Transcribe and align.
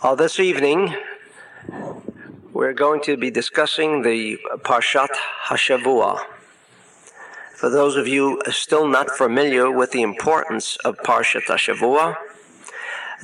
Uh, 0.00 0.14
this 0.14 0.38
evening, 0.38 0.94
we're 2.52 2.72
going 2.72 3.00
to 3.00 3.16
be 3.16 3.32
discussing 3.32 4.02
the 4.02 4.38
Parshat 4.58 5.08
Hashavua. 5.46 6.24
For 7.56 7.68
those 7.68 7.96
of 7.96 8.06
you 8.06 8.40
still 8.48 8.86
not 8.86 9.10
familiar 9.10 9.68
with 9.72 9.90
the 9.90 10.02
importance 10.02 10.76
of 10.84 10.98
Parshat 10.98 11.46
Hashavua, 11.46 12.16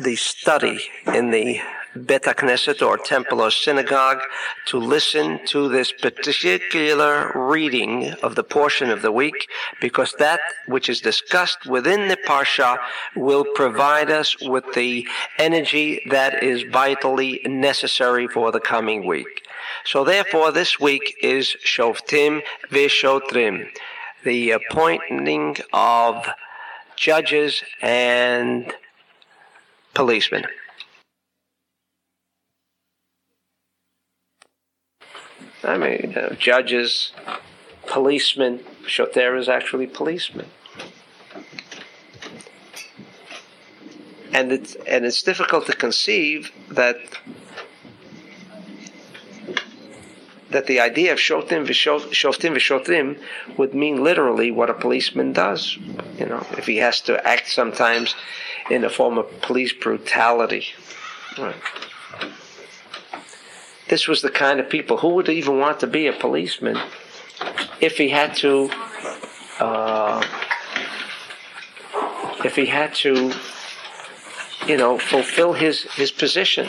the 0.01 0.16
study 0.16 0.80
in 1.07 1.30
the 1.30 1.61
Bet 1.97 2.23
Knesset 2.23 2.85
or 2.85 2.99
temple 2.99 3.41
or 3.41 3.53
synagogue 3.53 4.21
to 4.67 4.79
listen 4.79 5.45
to 5.47 5.69
this 5.69 5.93
particular 5.93 7.31
reading 7.35 8.11
of 8.15 8.35
the 8.35 8.43
portion 8.43 8.91
of 8.91 9.01
the 9.01 9.13
week 9.13 9.49
because 9.81 10.12
that 10.19 10.41
which 10.67 10.89
is 10.89 11.01
discussed 11.01 11.67
within 11.67 12.09
the 12.09 12.17
Parsha 12.17 12.79
will 13.15 13.45
provide 13.55 14.11
us 14.11 14.37
with 14.41 14.65
the 14.75 15.07
energy 15.38 16.02
that 16.11 16.43
is 16.43 16.65
vitally 16.65 17.41
necessary 17.47 18.27
for 18.27 18.51
the 18.51 18.61
coming 18.61 19.07
week. 19.07 19.47
So 19.85 20.02
therefore 20.02 20.51
this 20.51 20.80
week 20.80 21.15
is 21.23 21.57
Shoftim 21.65 22.43
Veshotrim, 22.71 23.69
the 24.24 24.51
appointing 24.51 25.59
of 25.73 26.27
judges 26.97 27.63
and 27.80 28.73
policemen. 29.95 30.45
I 35.64 35.78
mean, 35.78 36.00
you 36.02 36.09
know, 36.09 36.36
judges, 36.38 37.12
policemen. 37.86 38.60
Shoter 38.86 39.36
is 39.36 39.48
actually 39.48 39.87
policemen. 39.87 40.46
And 44.32 44.52
it's, 44.52 44.74
and 44.87 45.04
it's 45.04 45.23
difficult 45.23 45.66
to 45.66 45.73
conceive 45.73 46.51
that 46.71 46.96
that 50.51 50.66
the 50.66 50.79
idea 50.79 51.12
of 51.12 51.18
shoftim 51.18 51.66
shoftim 51.66 52.54
v'shotrim 52.54 53.21
would 53.59 53.74
mean 53.74 54.04
literally 54.04 54.52
what 54.52 54.71
a 54.71 54.74
policeman 54.74 55.32
does. 55.32 55.76
You 56.18 56.26
know, 56.26 56.46
if 56.56 56.66
he 56.66 56.76
has 56.76 57.01
to 57.02 57.26
act 57.26 57.49
sometimes 57.49 58.15
in 58.71 58.84
a 58.84 58.90
form 58.90 59.18
of 59.18 59.26
police 59.40 59.73
brutality. 59.73 60.66
Right. 61.37 61.56
This 63.88 64.09
was 64.09 64.22
the 64.22 64.31
kind 64.31 64.60
of 64.60 64.71
people 64.71 64.99
who 64.99 65.09
would 65.10 65.28
even 65.28 65.59
want 65.59 65.81
to 65.81 65.87
be 65.87 66.06
a 66.06 66.12
policeman 66.12 66.78
if 67.81 67.99
he 67.99 68.09
had 68.09 68.34
to, 68.37 68.71
uh, 69.60 70.27
if 72.44 72.56
he 72.56 72.66
had 72.66 72.94
to, 72.94 73.32
you 74.66 74.77
know, 74.78 74.99
fulfill 74.99 75.53
his 75.53 75.82
his 75.93 76.10
position. 76.10 76.69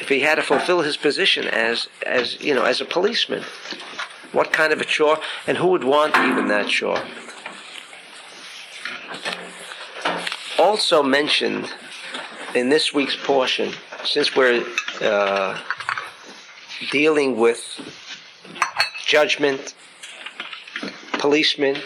If 0.00 0.08
he 0.08 0.20
had 0.20 0.36
to 0.36 0.42
fulfill 0.42 0.80
his 0.80 0.96
position 0.96 1.46
as 1.46 1.88
as 2.06 2.40
you 2.40 2.54
know 2.54 2.64
as 2.64 2.80
a 2.80 2.86
policeman, 2.86 3.42
what 4.32 4.52
kind 4.52 4.72
of 4.72 4.80
a 4.80 4.84
chore, 4.84 5.18
and 5.46 5.58
who 5.58 5.68
would 5.68 5.84
want 5.84 6.16
even 6.16 6.48
that 6.48 6.68
chore? 6.68 7.02
Also 10.76 11.02
mentioned 11.02 11.72
in 12.54 12.68
this 12.68 12.92
week's 12.92 13.16
portion, 13.24 13.72
since 14.04 14.36
we're 14.36 14.62
uh, 15.00 15.58
dealing 16.90 17.38
with 17.38 17.62
judgment, 19.06 19.74
policemen, 21.14 21.78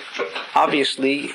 obviously 0.57 1.31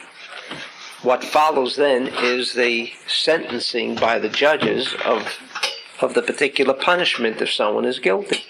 what 1.02 1.24
follows 1.24 1.78
then 1.78 2.08
is 2.22 2.56
the 2.56 2.92
sentencing 3.08 3.96
by 3.96 4.20
the 4.20 4.28
judges 4.28 4.94
of, 5.06 5.22
of 6.02 6.14
the 6.14 6.22
particular 6.22 6.74
punishment 6.74 7.42
if 7.42 7.50
someone 7.50 7.86
is 7.86 8.00
guilty. 8.00 8.44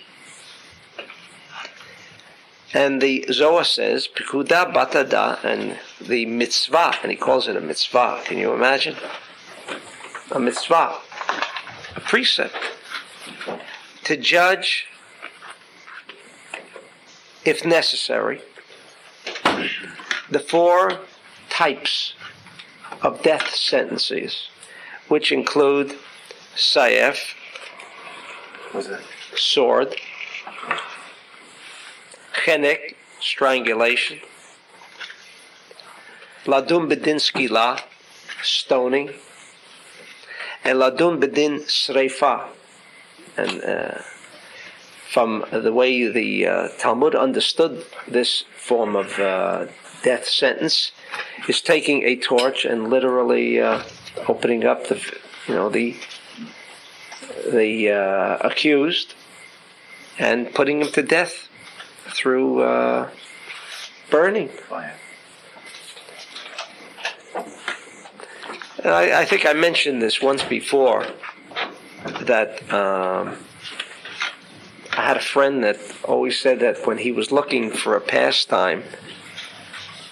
And 2.73 2.99
the 3.03 3.23
Zohar 3.31 3.65
says, 3.65 4.07
Pikuda 4.07 4.73
Batada, 4.73 5.43
and 5.43 5.77
the 6.01 6.25
mitzvah, 6.25 6.95
and 7.01 7.11
he 7.11 7.17
calls 7.17 7.47
it 7.47 7.55
a 7.55 7.61
mitzvah. 7.61 8.21
Can 8.25 8.37
you 8.37 8.53
imagine? 8.53 8.95
A 10.31 10.39
mitzvah, 10.39 10.97
a 11.95 11.99
precept, 12.01 12.55
to 14.03 14.17
judge, 14.17 14.87
if 17.43 17.63
necessary, 17.63 18.41
the 20.29 20.39
four 20.39 20.99
types 21.49 22.13
of 23.01 23.21
death 23.21 23.53
sentences, 23.53 24.49
which 25.07 25.31
include 25.31 25.95
sayef, 26.55 27.35
sword, 29.35 29.95
chenek, 32.33 32.95
strangulation. 33.19 34.19
Ladun 36.45 36.87
bedin 36.89 37.17
skila, 37.17 37.81
stoning. 38.43 39.09
And 40.63 40.79
ladun 40.79 41.19
bedin 41.19 41.61
sreifa. 41.61 42.47
And 43.35 43.63
uh, 43.63 44.01
from 45.11 45.45
the 45.51 45.73
way 45.73 46.07
the 46.07 46.45
uh, 46.45 46.67
Talmud 46.77 47.15
understood 47.15 47.83
this 48.07 48.43
form 48.57 48.95
of 48.95 49.19
uh, 49.19 49.67
death 50.03 50.27
sentence, 50.27 50.91
is 51.47 51.61
taking 51.61 52.03
a 52.03 52.15
torch 52.15 52.63
and 52.63 52.89
literally 52.89 53.59
uh, 53.59 53.81
opening 54.27 54.65
up 54.65 54.87
the, 54.87 55.01
you 55.47 55.55
know, 55.55 55.69
the 55.69 55.95
the 57.51 57.91
uh, 57.91 58.37
accused 58.47 59.15
and 60.19 60.53
putting 60.53 60.81
him 60.81 60.91
to 60.91 61.01
death 61.01 61.47
through 62.13 62.61
uh, 62.61 63.09
burning. 68.85 69.13
I, 69.13 69.21
I, 69.21 69.25
think 69.25 69.45
I 69.45 69.53
mentioned 69.53 70.01
this 70.01 70.21
once 70.21 70.43
before 70.43 71.05
that 72.21 72.61
um, 72.73 73.37
I 74.91 75.01
had 75.01 75.17
a 75.17 75.21
friend 75.21 75.63
that 75.63 75.77
always 76.03 76.39
said 76.39 76.59
that 76.61 76.85
when 76.85 76.97
he 76.97 77.11
was 77.11 77.31
looking 77.31 77.71
for 77.71 77.95
a 77.95 78.01
pastime, 78.01 78.83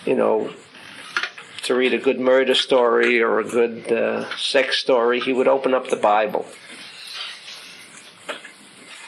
you 0.05 0.15
know, 0.15 0.53
to 1.63 1.75
read 1.75 1.93
a 1.93 1.97
good 1.97 2.19
murder 2.19 2.55
story 2.55 3.21
or 3.21 3.39
a 3.39 3.43
good 3.43 3.91
uh, 3.91 4.35
sex 4.35 4.77
story, 4.79 5.19
he 5.19 5.31
would 5.31 5.47
open 5.47 5.73
up 5.73 5.89
the 5.89 5.95
Bible 5.95 6.45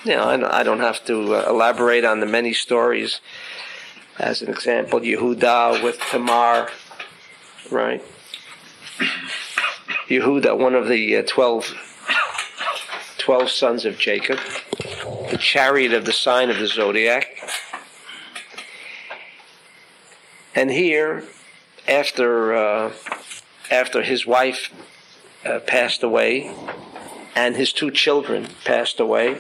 you 0.06 0.12
know, 0.12 0.48
I 0.52 0.62
don't 0.62 0.82
have 0.82 1.04
to 1.06 1.34
uh, 1.34 1.50
elaborate 1.50 2.06
on 2.06 2.20
the 2.20 2.28
many 2.28 2.54
stories. 2.54 3.22
As 4.20 4.42
an 4.42 4.50
example, 4.50 5.00
Yehuda 5.00 5.84
with 5.84 6.00
Tamar, 6.00 6.70
right? 7.72 8.04
Yehuda, 10.08 10.58
one 10.58 10.76
of 10.76 10.88
the 10.88 11.18
uh, 11.18 11.24
12, 11.24 11.74
12 13.18 13.50
sons 13.50 13.86
of 13.86 13.98
Jacob, 13.98 14.38
the 15.32 15.38
chariot 15.40 15.94
of 15.94 16.06
the 16.06 16.14
sign 16.14 16.52
of 16.52 16.60
the 16.60 16.68
zodiac. 16.68 17.28
And 20.54 20.70
here, 20.70 21.24
after 21.88 22.56
uh, 22.56 22.94
after 23.72 24.04
his 24.04 24.28
wife 24.28 24.72
uh, 25.44 25.60
passed 25.60 26.04
away, 26.04 26.54
and 27.36 27.56
his 27.56 27.74
two 27.74 27.90
children 27.90 28.48
passed 28.64 29.00
away, 29.00 29.40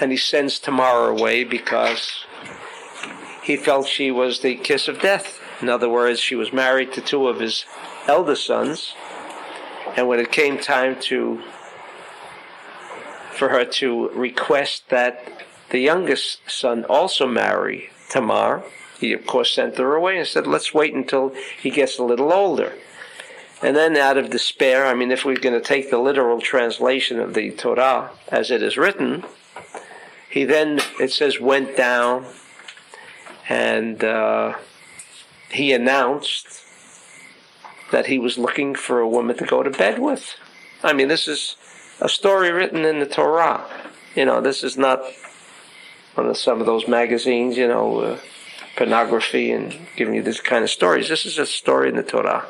and 0.00 0.10
he 0.10 0.16
sends 0.16 0.58
Tamar 0.58 1.08
away 1.08 1.44
because 1.44 2.24
he 3.42 3.56
felt 3.56 3.86
she 3.86 4.10
was 4.10 4.40
the 4.40 4.56
kiss 4.56 4.88
of 4.88 5.00
death. 5.00 5.39
In 5.60 5.68
other 5.68 5.88
words, 5.88 6.20
she 6.20 6.34
was 6.34 6.52
married 6.52 6.92
to 6.92 7.00
two 7.00 7.28
of 7.28 7.40
his 7.40 7.64
eldest 8.06 8.46
sons, 8.46 8.94
and 9.96 10.08
when 10.08 10.20
it 10.20 10.32
came 10.32 10.58
time 10.58 10.98
to 11.02 11.42
for 13.32 13.48
her 13.48 13.64
to 13.64 14.08
request 14.10 14.88
that 14.90 15.44
the 15.70 15.78
youngest 15.78 16.40
son 16.50 16.84
also 16.84 17.26
marry 17.26 17.90
Tamar, 18.08 18.62
he 18.98 19.12
of 19.12 19.26
course 19.26 19.52
sent 19.52 19.78
her 19.78 19.94
away 19.94 20.18
and 20.18 20.26
said, 20.26 20.46
"Let's 20.46 20.74
wait 20.74 20.94
until 20.94 21.32
he 21.62 21.70
gets 21.70 21.98
a 21.98 22.04
little 22.04 22.32
older." 22.32 22.74
And 23.62 23.76
then, 23.76 23.96
out 23.96 24.16
of 24.16 24.30
despair, 24.30 24.86
I 24.86 24.94
mean, 24.94 25.10
if 25.10 25.24
we're 25.24 25.36
going 25.36 25.60
to 25.60 25.60
take 25.60 25.90
the 25.90 25.98
literal 25.98 26.40
translation 26.40 27.20
of 27.20 27.34
the 27.34 27.50
Torah 27.50 28.10
as 28.28 28.50
it 28.50 28.62
is 28.62 28.78
written, 28.78 29.24
he 30.30 30.44
then, 30.44 30.80
it 30.98 31.12
says, 31.12 31.40
went 31.40 31.76
down 31.76 32.24
and 33.48 34.02
uh, 34.02 34.54
he 35.50 35.72
announced 35.72 36.62
that 37.92 38.06
he 38.06 38.18
was 38.18 38.38
looking 38.38 38.74
for 38.74 39.00
a 39.00 39.08
woman 39.08 39.36
to 39.36 39.44
go 39.44 39.62
to 39.62 39.70
bed 39.70 39.98
with. 39.98 40.34
I 40.82 40.92
mean, 40.92 41.08
this 41.08 41.26
is 41.28 41.56
a 42.00 42.08
story 42.08 42.50
written 42.50 42.84
in 42.84 43.00
the 43.00 43.06
Torah. 43.06 43.66
You 44.14 44.24
know, 44.24 44.40
this 44.40 44.62
is 44.62 44.76
not 44.76 45.02
on 46.16 46.34
some 46.34 46.60
of 46.60 46.66
those 46.66 46.88
magazines, 46.88 47.56
you 47.56 47.68
know, 47.68 48.00
uh, 48.00 48.18
pornography 48.76 49.50
and 49.50 49.76
giving 49.96 50.14
you 50.14 50.22
this 50.22 50.40
kind 50.40 50.64
of 50.64 50.70
stories. 50.70 51.08
This 51.08 51.26
is 51.26 51.38
a 51.38 51.46
story 51.46 51.88
in 51.88 51.96
the 51.96 52.02
Torah. 52.02 52.46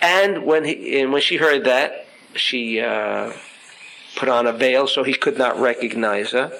And 0.00 0.44
when 0.44 0.64
he 0.64 1.00
and 1.00 1.12
when 1.12 1.22
she 1.22 1.36
heard 1.36 1.64
that, 1.64 2.06
she 2.34 2.80
uh, 2.80 3.32
put 4.16 4.28
on 4.28 4.46
a 4.46 4.52
veil 4.52 4.86
so 4.86 5.02
he 5.02 5.14
could 5.14 5.38
not 5.38 5.58
recognize 5.58 6.30
her. 6.32 6.52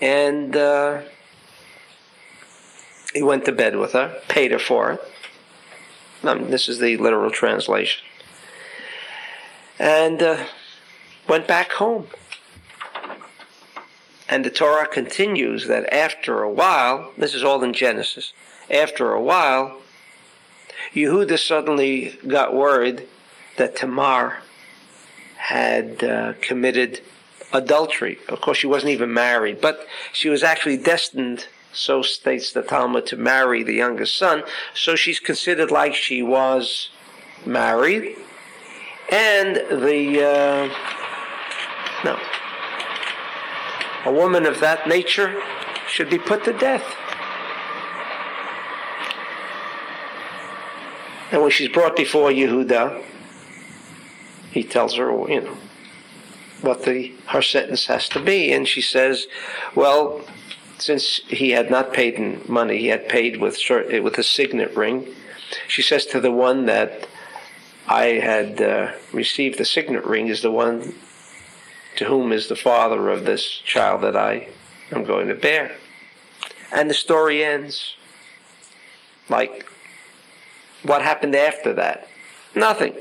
And 0.00 0.54
uh, 0.54 1.02
he 3.16 3.22
went 3.22 3.46
to 3.46 3.52
bed 3.52 3.76
with 3.76 3.92
her, 3.92 4.20
paid 4.28 4.50
her 4.50 4.58
for 4.58 4.92
it. 4.92 5.00
Um, 6.22 6.50
this 6.50 6.68
is 6.68 6.78
the 6.80 6.98
literal 6.98 7.30
translation. 7.30 8.04
And 9.78 10.22
uh, 10.22 10.44
went 11.26 11.48
back 11.48 11.72
home. 11.72 12.08
And 14.28 14.44
the 14.44 14.50
Torah 14.50 14.86
continues 14.86 15.66
that 15.66 15.90
after 15.92 16.42
a 16.42 16.52
while, 16.52 17.12
this 17.16 17.34
is 17.34 17.42
all 17.42 17.62
in 17.62 17.72
Genesis, 17.72 18.34
after 18.70 19.12
a 19.12 19.22
while, 19.22 19.78
Yehuda 20.94 21.38
suddenly 21.38 22.18
got 22.26 22.54
word 22.54 23.06
that 23.56 23.76
Tamar 23.76 24.42
had 25.36 26.04
uh, 26.04 26.34
committed 26.42 27.00
adultery. 27.52 28.18
Of 28.28 28.40
course, 28.40 28.58
she 28.58 28.66
wasn't 28.66 28.92
even 28.92 29.14
married, 29.14 29.60
but 29.60 29.86
she 30.12 30.28
was 30.28 30.42
actually 30.42 30.76
destined, 30.76 31.46
so 31.76 32.02
states 32.02 32.52
the 32.52 32.62
Talmud, 32.62 33.06
to 33.06 33.16
marry 33.16 33.62
the 33.62 33.74
youngest 33.74 34.16
son. 34.16 34.42
So 34.74 34.96
she's 34.96 35.20
considered 35.20 35.70
like 35.70 35.94
she 35.94 36.22
was 36.22 36.88
married. 37.44 38.16
And 39.10 39.56
the, 39.56 40.24
uh, 40.24 40.74
no, 42.04 42.18
a 44.04 44.12
woman 44.12 44.46
of 44.46 44.60
that 44.60 44.88
nature 44.88 45.40
should 45.86 46.10
be 46.10 46.18
put 46.18 46.44
to 46.44 46.52
death. 46.52 46.84
And 51.30 51.42
when 51.42 51.50
she's 51.50 51.68
brought 51.68 51.96
before 51.96 52.30
Yehuda, 52.30 53.04
he 54.50 54.64
tells 54.64 54.94
her, 54.96 55.10
you 55.28 55.42
know, 55.42 55.56
what 56.62 56.84
the 56.84 57.12
her 57.26 57.42
sentence 57.42 57.86
has 57.86 58.08
to 58.10 58.20
be, 58.20 58.52
and 58.52 58.66
she 58.66 58.80
says, 58.80 59.26
"Well, 59.74 60.22
since 60.78 61.20
he 61.28 61.50
had 61.50 61.70
not 61.70 61.92
paid 61.92 62.14
in 62.14 62.42
money, 62.48 62.78
he 62.78 62.88
had 62.88 63.08
paid 63.08 63.40
with 63.40 63.58
with 63.70 64.18
a 64.18 64.22
signet 64.22 64.76
ring." 64.76 65.14
She 65.68 65.82
says 65.82 66.06
to 66.06 66.20
the 66.20 66.32
one 66.32 66.66
that 66.66 67.08
I 67.88 68.04
had 68.04 68.60
uh, 68.60 68.92
received 69.12 69.58
the 69.58 69.64
signet 69.64 70.04
ring 70.04 70.26
is 70.26 70.42
the 70.42 70.50
one 70.50 70.94
to 71.96 72.04
whom 72.04 72.32
is 72.32 72.48
the 72.48 72.56
father 72.56 73.08
of 73.08 73.24
this 73.24 73.48
child 73.48 74.02
that 74.02 74.16
I 74.16 74.48
am 74.92 75.04
going 75.04 75.28
to 75.28 75.34
bear. 75.34 75.76
And 76.72 76.90
the 76.90 76.94
story 76.94 77.44
ends. 77.44 77.94
Like, 79.28 79.66
what 80.82 81.02
happened 81.02 81.34
after 81.34 81.72
that? 81.74 82.08
Nothing. 82.54 82.94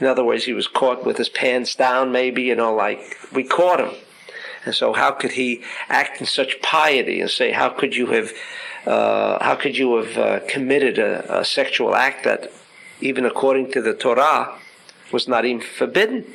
In 0.00 0.06
other 0.06 0.24
words, 0.24 0.44
he 0.44 0.52
was 0.52 0.68
caught 0.68 1.04
with 1.04 1.16
his 1.16 1.28
pants 1.28 1.74
down, 1.74 2.12
maybe, 2.12 2.42
you 2.42 2.54
know, 2.54 2.74
like, 2.74 3.18
we 3.32 3.44
caught 3.44 3.80
him. 3.80 3.94
And 4.64 4.74
so, 4.74 4.92
how 4.92 5.12
could 5.12 5.32
he 5.32 5.62
act 5.88 6.20
in 6.20 6.26
such 6.26 6.60
piety 6.60 7.20
and 7.20 7.30
say, 7.30 7.52
how 7.52 7.70
could 7.70 7.96
you 7.96 8.06
have, 8.08 8.32
uh, 8.86 9.42
how 9.42 9.54
could 9.54 9.76
you 9.76 9.96
have 9.96 10.18
uh, 10.18 10.40
committed 10.46 10.98
a, 10.98 11.40
a 11.40 11.44
sexual 11.44 11.94
act 11.94 12.24
that, 12.24 12.52
even 13.00 13.24
according 13.24 13.72
to 13.72 13.80
the 13.80 13.94
Torah, 13.94 14.58
was 15.12 15.26
not 15.26 15.44
even 15.44 15.62
forbidden? 15.62 16.26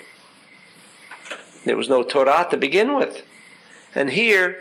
There 1.66 1.78
was 1.78 1.90
no 1.90 2.04
Torah 2.04 2.48
to 2.50 2.58
begin 2.58 2.96
with. 2.96 3.24
And 3.94 4.10
here, 4.10 4.60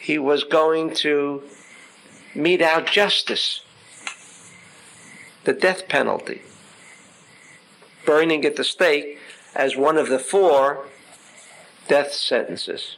he 0.00 0.18
was 0.18 0.42
going 0.44 0.94
to 0.96 1.42
mete 2.34 2.62
out 2.62 2.86
justice, 2.86 3.62
the 5.44 5.52
death 5.52 5.88
penalty, 5.88 6.42
burning 8.06 8.44
at 8.44 8.56
the 8.56 8.64
stake 8.64 9.18
as 9.54 9.76
one 9.76 9.98
of 9.98 10.08
the 10.08 10.18
four 10.18 10.86
death 11.92 12.14
sentences. 12.14 12.96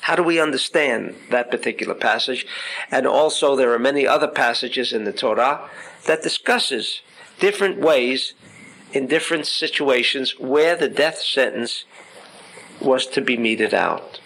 How 0.00 0.16
do 0.16 0.22
we 0.22 0.40
understand 0.40 1.14
that 1.30 1.50
particular 1.50 1.92
passage? 1.92 2.46
And 2.90 3.06
also, 3.06 3.54
there 3.54 3.74
are 3.74 3.78
many 3.78 4.06
other 4.06 4.26
passages 4.26 4.94
in 4.94 5.04
the 5.04 5.12
Torah 5.12 5.68
that 6.06 6.22
discusses 6.22 7.02
different 7.40 7.78
ways 7.78 8.32
in 8.94 9.06
different 9.06 9.46
situations 9.46 10.38
where 10.38 10.74
the 10.76 10.88
death 10.88 11.18
sentence 11.18 11.84
was 12.80 13.04
to 13.08 13.20
be 13.20 13.36
meted 13.36 13.74
out. 13.74 14.18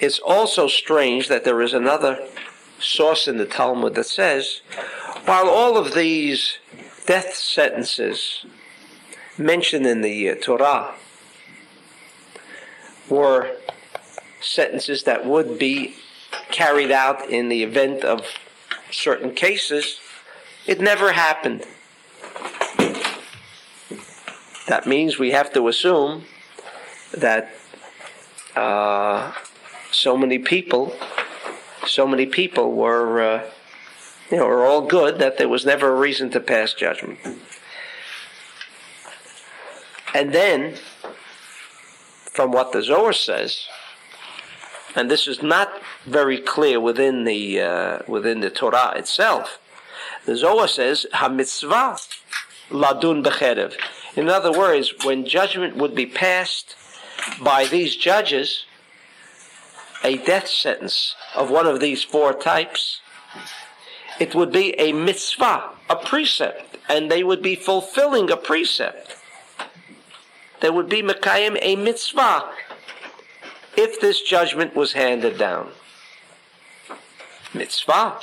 It's 0.00 0.18
also 0.18 0.66
strange 0.66 1.28
that 1.28 1.44
there 1.44 1.62
is 1.62 1.72
another 1.72 2.18
source 2.80 3.28
in 3.28 3.38
the 3.38 3.46
Talmud 3.46 3.94
that 3.94 4.06
says, 4.06 4.60
while 5.24 5.48
all 5.48 5.76
of 5.76 5.94
these 5.94 6.58
death 7.06 7.32
sentences 7.32 8.44
mentioned 9.42 9.86
in 9.86 10.00
the 10.02 10.30
uh, 10.30 10.34
Torah 10.36 10.94
were 13.08 13.56
sentences 14.40 15.04
that 15.04 15.26
would 15.26 15.58
be 15.58 15.94
carried 16.50 16.90
out 16.90 17.28
in 17.28 17.48
the 17.48 17.62
event 17.62 18.04
of 18.04 18.26
certain 18.90 19.34
cases, 19.34 20.00
it 20.66 20.80
never 20.80 21.12
happened. 21.12 21.64
That 24.68 24.86
means 24.86 25.18
we 25.18 25.32
have 25.32 25.52
to 25.54 25.68
assume 25.68 26.24
that 27.12 27.54
uh, 28.54 29.32
so 29.90 30.16
many 30.16 30.38
people, 30.38 30.96
so 31.86 32.06
many 32.06 32.26
people 32.26 32.72
were, 32.72 33.20
uh, 33.20 33.50
you 34.30 34.38
know, 34.38 34.46
were 34.46 34.64
all 34.64 34.82
good 34.82 35.18
that 35.18 35.38
there 35.38 35.48
was 35.48 35.66
never 35.66 35.92
a 35.92 35.98
reason 35.98 36.30
to 36.30 36.40
pass 36.40 36.72
judgment. 36.72 37.18
And 40.14 40.32
then, 40.32 40.74
from 42.32 42.52
what 42.52 42.72
the 42.72 42.82
Zohar 42.82 43.12
says, 43.12 43.66
and 44.94 45.10
this 45.10 45.26
is 45.26 45.42
not 45.42 45.72
very 46.04 46.38
clear 46.38 46.78
within 46.78 47.24
the 47.24 47.60
uh, 47.60 47.98
within 48.06 48.40
the 48.40 48.50
Torah 48.50 48.92
itself. 48.96 49.58
The 50.26 50.36
Zohar 50.36 50.68
says, 50.68 51.06
"Hamitzvah 51.14 51.98
ladun 52.70 53.24
becherev." 53.24 53.74
In 54.16 54.28
other 54.28 54.52
words, 54.52 54.92
when 55.04 55.24
judgment 55.24 55.76
would 55.76 55.94
be 55.94 56.06
passed 56.06 56.76
by 57.40 57.64
these 57.64 57.96
judges, 57.96 58.66
a 60.04 60.18
death 60.18 60.48
sentence 60.48 61.14
of 61.34 61.50
one 61.50 61.66
of 61.66 61.80
these 61.80 62.02
four 62.02 62.34
types, 62.34 63.00
it 64.20 64.34
would 64.34 64.52
be 64.52 64.78
a 64.78 64.92
mitzvah, 64.92 65.70
a 65.88 65.96
precept, 65.96 66.76
and 66.88 67.10
they 67.10 67.22
would 67.22 67.40
be 67.40 67.54
fulfilling 67.54 68.30
a 68.30 68.36
precept. 68.36 69.16
There 70.62 70.72
would 70.72 70.88
be 70.88 71.02
Mekayim 71.02 71.58
a 71.60 71.74
mitzvah 71.74 72.48
if 73.76 74.00
this 74.00 74.22
judgment 74.22 74.76
was 74.76 74.92
handed 74.92 75.36
down. 75.36 75.70
Mitzvah. 77.52 78.20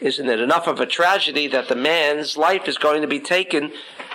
Isn't 0.00 0.28
it 0.28 0.38
enough 0.38 0.68
of 0.68 0.78
a 0.78 0.86
tragedy 0.86 1.48
that 1.48 1.68
the 1.68 1.74
man's 1.74 2.36
life 2.36 2.68
is 2.68 2.78
going 2.78 3.02
to 3.02 3.08
be 3.08 3.18
taken 3.18 3.72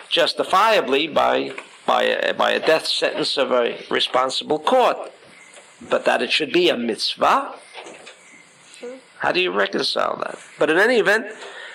justifiably 0.08 1.08
by, 1.08 1.52
by, 1.86 2.04
a, 2.04 2.34
by 2.34 2.52
a 2.52 2.66
death 2.66 2.88
sentence 2.88 3.38
of 3.38 3.52
a 3.52 3.84
responsible 3.90 4.60
court. 4.60 5.12
But 5.90 6.06
that 6.06 6.22
it 6.22 6.32
should 6.32 6.54
be 6.54 6.70
a 6.70 6.78
mitzvah? 6.78 7.56
How 9.18 9.32
do 9.34 9.42
you 9.42 9.52
reconcile 9.52 10.16
that? 10.18 10.40
But 10.58 10.70
in 10.70 10.78
any 10.78 10.98
event, 10.98 11.26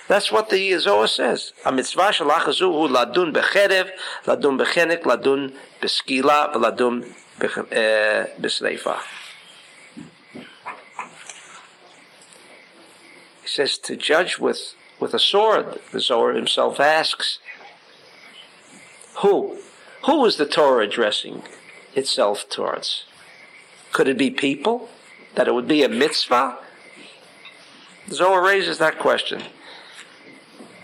that's 0.09 0.33
what 0.33 0.49
the 0.49 0.79
Zohar 0.79 1.07
says. 1.07 1.53
A 1.67 1.71
mitzvah 1.71 2.11
shalachazuhu 2.11 2.89
ladun 2.89 3.33
becherev, 3.33 3.91
ladun 4.25 4.59
bechenek, 4.59 5.03
ladun 5.03 5.55
beskila, 5.83 6.55
ladun 6.55 7.15
besreifa. 7.39 8.99
Eh, 10.35 10.43
he 13.43 13.49
says 13.49 13.77
to 13.79 13.97
judge 13.97 14.39
with, 14.39 14.75
with 14.99 15.13
a 15.13 15.19
sword. 15.19 15.79
The 15.93 16.01
Zohar 16.01 16.33
himself 16.33 16.81
asks, 16.81 17.39
who? 19.19 19.59
Who 20.07 20.25
is 20.25 20.37
the 20.37 20.47
Torah 20.47 20.85
addressing 20.85 21.43
itself 21.95 22.49
towards? 22.49 23.05
Could 23.93 24.09
it 24.09 24.17
be 24.17 24.31
people? 24.31 24.89
That 25.35 25.49
it 25.49 25.55
would 25.55 25.69
be 25.69 25.83
a 25.83 25.89
mitzvah? 25.89 26.59
Zohar 28.11 28.43
raises 28.43 28.79
that 28.79 28.99
question. 28.99 29.43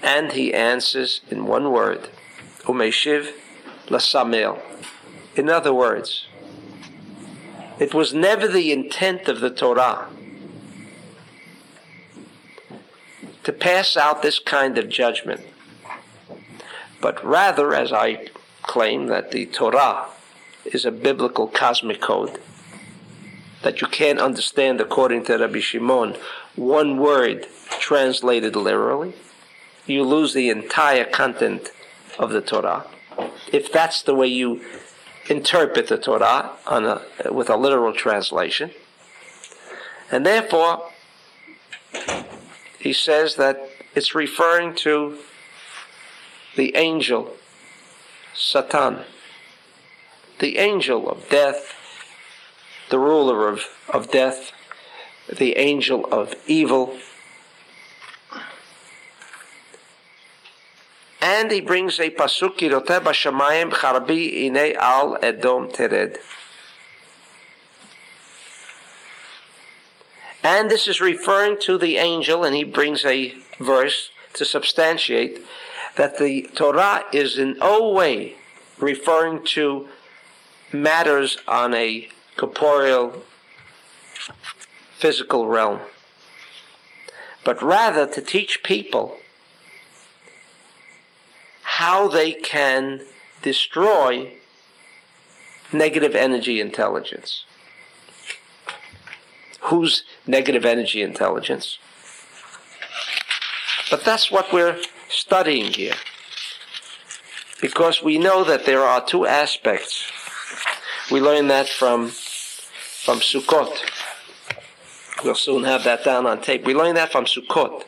And 0.04 0.32
he 0.32 0.54
answers 0.54 1.22
in 1.30 1.46
one 1.46 1.72
word, 1.72 2.08
Umeshiv 2.62 3.32
lasamel. 3.88 4.60
In 5.34 5.48
other 5.48 5.74
words, 5.74 6.28
it 7.80 7.92
was 7.92 8.14
never 8.14 8.46
the 8.46 8.70
intent 8.70 9.26
of 9.26 9.40
the 9.40 9.50
Torah 9.50 10.08
to 13.42 13.52
pass 13.52 13.96
out 13.96 14.22
this 14.22 14.38
kind 14.38 14.78
of 14.78 14.88
judgment 14.88 15.40
but 17.04 17.22
rather, 17.22 17.74
as 17.74 17.92
I 17.92 18.28
claim, 18.62 19.08
that 19.08 19.30
the 19.30 19.44
Torah 19.44 20.06
is 20.64 20.86
a 20.86 20.90
biblical 20.90 21.46
cosmic 21.46 22.00
code 22.00 22.40
that 23.60 23.82
you 23.82 23.88
can't 23.88 24.18
understand 24.18 24.80
according 24.80 25.26
to 25.26 25.36
Rabbi 25.36 25.60
Shimon. 25.60 26.16
One 26.56 26.96
word 26.96 27.46
translated 27.78 28.56
literally, 28.56 29.12
you 29.86 30.02
lose 30.02 30.34
the 30.34 30.50
entire 30.50 31.04
content 31.04 31.70
of 32.18 32.30
the 32.30 32.40
Torah. 32.40 32.86
If 33.52 33.70
that's 33.72 34.02
the 34.02 34.14
way 34.14 34.26
you 34.26 34.60
interpret 35.28 35.88
the 35.88 35.98
Torah 35.98 36.52
a, 36.66 37.32
with 37.32 37.48
a 37.48 37.56
literal 37.56 37.92
translation. 37.92 38.70
And 40.10 40.24
therefore, 40.24 40.90
he 42.78 42.92
says 42.92 43.36
that 43.36 43.68
it's 43.94 44.14
referring 44.14 44.74
to 44.76 45.18
the 46.56 46.76
angel, 46.76 47.34
Satan, 48.34 49.00
the 50.40 50.58
angel 50.58 51.08
of 51.08 51.28
death, 51.28 51.72
the 52.90 52.98
ruler 52.98 53.48
of, 53.48 53.62
of 53.88 54.10
death, 54.10 54.52
the 55.34 55.56
angel 55.56 56.04
of 56.12 56.34
evil. 56.46 56.96
And 61.24 61.50
he 61.50 61.62
brings 61.62 61.98
a 61.98 62.10
pasuk, 62.10 62.58
Kiroteh 62.58 63.00
b'shamayim 63.00 63.72
charbi 63.72 64.44
ine 64.44 64.76
al 64.76 65.16
edom 65.22 65.70
tered. 65.70 66.18
And 70.42 70.70
this 70.70 70.86
is 70.86 71.00
referring 71.00 71.58
to 71.60 71.78
the 71.78 71.96
angel, 71.96 72.44
and 72.44 72.54
he 72.54 72.62
brings 72.62 73.06
a 73.06 73.32
verse 73.58 74.10
to 74.34 74.44
substantiate 74.44 75.40
that 75.96 76.18
the 76.18 76.42
Torah 76.54 77.04
is 77.10 77.38
in 77.38 77.56
no 77.56 77.88
way 77.88 78.34
referring 78.78 79.46
to 79.56 79.88
matters 80.74 81.38
on 81.48 81.72
a 81.72 82.06
corporeal, 82.36 83.22
physical 84.98 85.46
realm, 85.46 85.80
but 87.44 87.62
rather 87.62 88.06
to 88.06 88.20
teach 88.20 88.62
people 88.62 89.20
how 91.78 92.06
they 92.06 92.32
can 92.32 93.00
destroy 93.42 94.32
negative 95.72 96.14
energy 96.14 96.60
intelligence. 96.60 97.44
Who's 99.62 100.04
negative 100.24 100.64
energy 100.64 101.02
intelligence? 101.02 101.78
But 103.90 104.04
that's 104.04 104.30
what 104.30 104.52
we're 104.52 104.78
studying 105.08 105.72
here. 105.72 105.94
Because 107.60 108.04
we 108.04 108.18
know 108.18 108.44
that 108.44 108.66
there 108.66 108.82
are 108.82 109.04
two 109.04 109.26
aspects. 109.26 110.04
We 111.10 111.20
learn 111.20 111.48
that 111.48 111.68
from, 111.68 112.08
from 112.08 113.18
Sukkot. 113.18 113.74
We'll 115.24 115.34
soon 115.34 115.64
have 115.64 115.82
that 115.82 116.04
down 116.04 116.26
on 116.26 116.40
tape. 116.40 116.64
We 116.64 116.74
learn 116.74 116.94
that 116.94 117.10
from 117.10 117.24
Sukkot. 117.24 117.82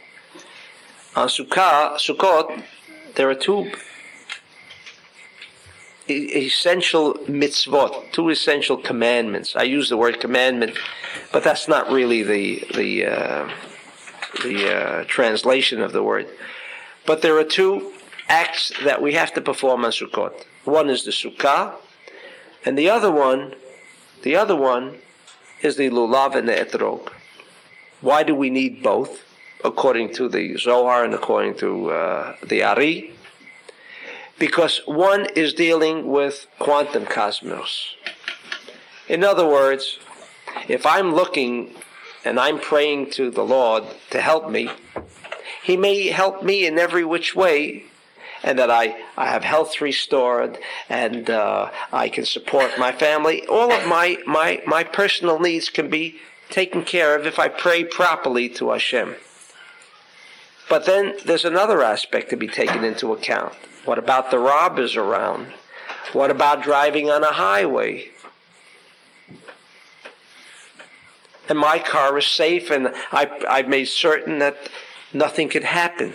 On 1.14 1.28
Sukkah, 1.28 1.94
Sukkot, 1.98 2.64
there 3.16 3.28
are 3.28 3.34
two 3.34 3.72
essential 6.08 7.14
mitzvot, 7.24 8.12
two 8.12 8.28
essential 8.28 8.76
commandments. 8.76 9.56
I 9.56 9.64
use 9.64 9.88
the 9.88 9.96
word 9.96 10.20
commandment, 10.20 10.76
but 11.32 11.42
that's 11.42 11.66
not 11.66 11.90
really 11.90 12.22
the 12.22 12.64
the 12.74 13.06
uh, 13.06 13.50
the 14.42 14.76
uh, 14.76 15.04
translation 15.04 15.80
of 15.80 15.92
the 15.92 16.02
word. 16.02 16.28
But 17.06 17.22
there 17.22 17.36
are 17.38 17.44
two 17.44 17.92
acts 18.28 18.72
that 18.84 19.00
we 19.00 19.14
have 19.14 19.32
to 19.34 19.40
perform 19.40 19.84
on 19.84 19.90
Sukkot. 19.90 20.44
One 20.64 20.90
is 20.90 21.04
the 21.04 21.10
Sukkah, 21.10 21.74
and 22.64 22.76
the 22.76 22.90
other 22.90 23.10
one, 23.10 23.54
the 24.22 24.36
other 24.36 24.56
one, 24.56 24.98
is 25.62 25.76
the 25.76 25.90
lulav 25.90 26.34
and 26.34 26.48
the 26.48 26.54
etrog. 26.54 27.10
Why 28.00 28.22
do 28.22 28.34
we 28.34 28.50
need 28.50 28.82
both? 28.82 29.25
According 29.66 30.14
to 30.14 30.28
the 30.28 30.56
Zohar 30.56 31.04
and 31.04 31.12
according 31.12 31.54
to 31.56 31.90
uh, 31.90 32.36
the 32.46 32.62
Ari, 32.62 33.12
because 34.38 34.80
one 34.86 35.26
is 35.34 35.54
dealing 35.54 36.06
with 36.06 36.46
quantum 36.60 37.04
cosmos. 37.04 37.96
In 39.08 39.24
other 39.24 39.46
words, 39.46 39.98
if 40.68 40.86
I'm 40.86 41.12
looking 41.12 41.74
and 42.24 42.38
I'm 42.38 42.60
praying 42.60 43.10
to 43.18 43.30
the 43.30 43.42
Lord 43.42 43.82
to 44.10 44.20
help 44.20 44.48
me, 44.48 44.70
He 45.64 45.76
may 45.76 46.08
help 46.22 46.44
me 46.44 46.64
in 46.64 46.78
every 46.78 47.04
which 47.04 47.34
way, 47.34 47.86
and 48.44 48.58
that 48.60 48.70
I, 48.70 48.84
I 49.16 49.26
have 49.34 49.42
health 49.42 49.80
restored 49.80 50.58
and 50.88 51.28
uh, 51.28 51.70
I 51.92 52.08
can 52.08 52.24
support 52.24 52.78
my 52.78 52.92
family. 52.92 53.44
All 53.48 53.72
of 53.72 53.88
my, 53.88 54.18
my, 54.26 54.62
my 54.64 54.84
personal 54.84 55.40
needs 55.40 55.70
can 55.70 55.90
be 55.90 56.20
taken 56.50 56.84
care 56.84 57.16
of 57.16 57.26
if 57.26 57.40
I 57.40 57.48
pray 57.48 57.82
properly 57.82 58.48
to 58.50 58.70
Hashem. 58.70 59.16
But 60.68 60.84
then 60.84 61.14
there's 61.24 61.44
another 61.44 61.82
aspect 61.82 62.30
to 62.30 62.36
be 62.36 62.48
taken 62.48 62.84
into 62.84 63.12
account. 63.12 63.54
What 63.84 63.98
about 63.98 64.30
the 64.30 64.38
robbers 64.38 64.96
around? 64.96 65.52
What 66.12 66.30
about 66.30 66.62
driving 66.62 67.10
on 67.10 67.22
a 67.22 67.32
highway? 67.32 68.10
And 71.48 71.58
my 71.58 71.78
car 71.78 72.18
is 72.18 72.26
safe 72.26 72.70
and 72.70 72.88
I, 73.12 73.30
I've 73.48 73.68
made 73.68 73.86
certain 73.86 74.40
that 74.40 74.56
nothing 75.12 75.48
could 75.48 75.62
happen. 75.62 76.14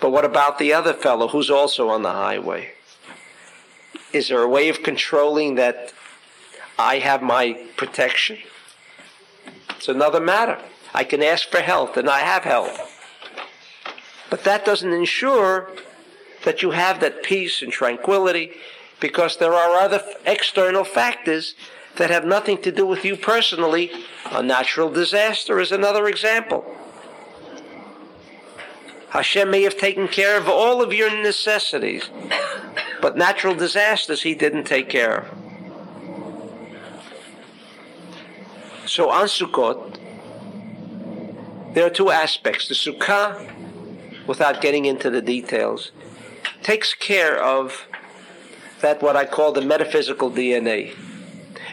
But 0.00 0.10
what 0.10 0.24
about 0.24 0.58
the 0.58 0.72
other 0.74 0.92
fellow 0.92 1.28
who's 1.28 1.50
also 1.50 1.88
on 1.88 2.02
the 2.02 2.12
highway? 2.12 2.72
Is 4.12 4.28
there 4.28 4.42
a 4.42 4.48
way 4.48 4.68
of 4.68 4.82
controlling 4.82 5.54
that 5.54 5.94
I 6.78 6.98
have 6.98 7.22
my 7.22 7.54
protection? 7.76 8.38
It's 9.70 9.88
another 9.88 10.20
matter. 10.20 10.58
I 10.92 11.04
can 11.04 11.22
ask 11.22 11.48
for 11.48 11.60
help 11.60 11.96
and 11.96 12.10
I 12.10 12.20
have 12.20 12.44
help. 12.44 12.72
But 14.32 14.44
that 14.44 14.64
doesn't 14.64 14.94
ensure 14.94 15.68
that 16.44 16.62
you 16.62 16.70
have 16.70 17.00
that 17.00 17.22
peace 17.22 17.60
and 17.60 17.70
tranquility 17.70 18.52
because 18.98 19.36
there 19.36 19.52
are 19.52 19.76
other 19.76 20.02
external 20.24 20.84
factors 20.84 21.54
that 21.96 22.08
have 22.08 22.24
nothing 22.24 22.56
to 22.62 22.72
do 22.72 22.86
with 22.86 23.04
you 23.04 23.14
personally. 23.14 23.90
A 24.30 24.42
natural 24.42 24.88
disaster 24.88 25.60
is 25.60 25.70
another 25.70 26.08
example. 26.08 26.64
Hashem 29.10 29.50
may 29.50 29.64
have 29.64 29.76
taken 29.76 30.08
care 30.08 30.38
of 30.38 30.48
all 30.48 30.80
of 30.80 30.94
your 30.94 31.10
necessities, 31.10 32.08
but 33.02 33.18
natural 33.18 33.54
disasters 33.54 34.22
he 34.22 34.34
didn't 34.34 34.64
take 34.64 34.88
care 34.88 35.18
of. 35.18 35.28
So 38.88 39.10
on 39.10 39.26
Sukkot, 39.26 39.98
there 41.74 41.84
are 41.84 41.90
two 41.90 42.08
aspects. 42.08 42.68
The 42.68 42.74
Sukkah, 42.74 43.46
without 44.32 44.62
getting 44.62 44.86
into 44.86 45.10
the 45.10 45.20
details, 45.20 45.90
takes 46.62 46.94
care 46.94 47.36
of 47.38 47.86
that 48.80 49.02
what 49.02 49.14
I 49.14 49.26
call 49.26 49.52
the 49.52 49.60
metaphysical 49.60 50.30
DNA. 50.30 50.96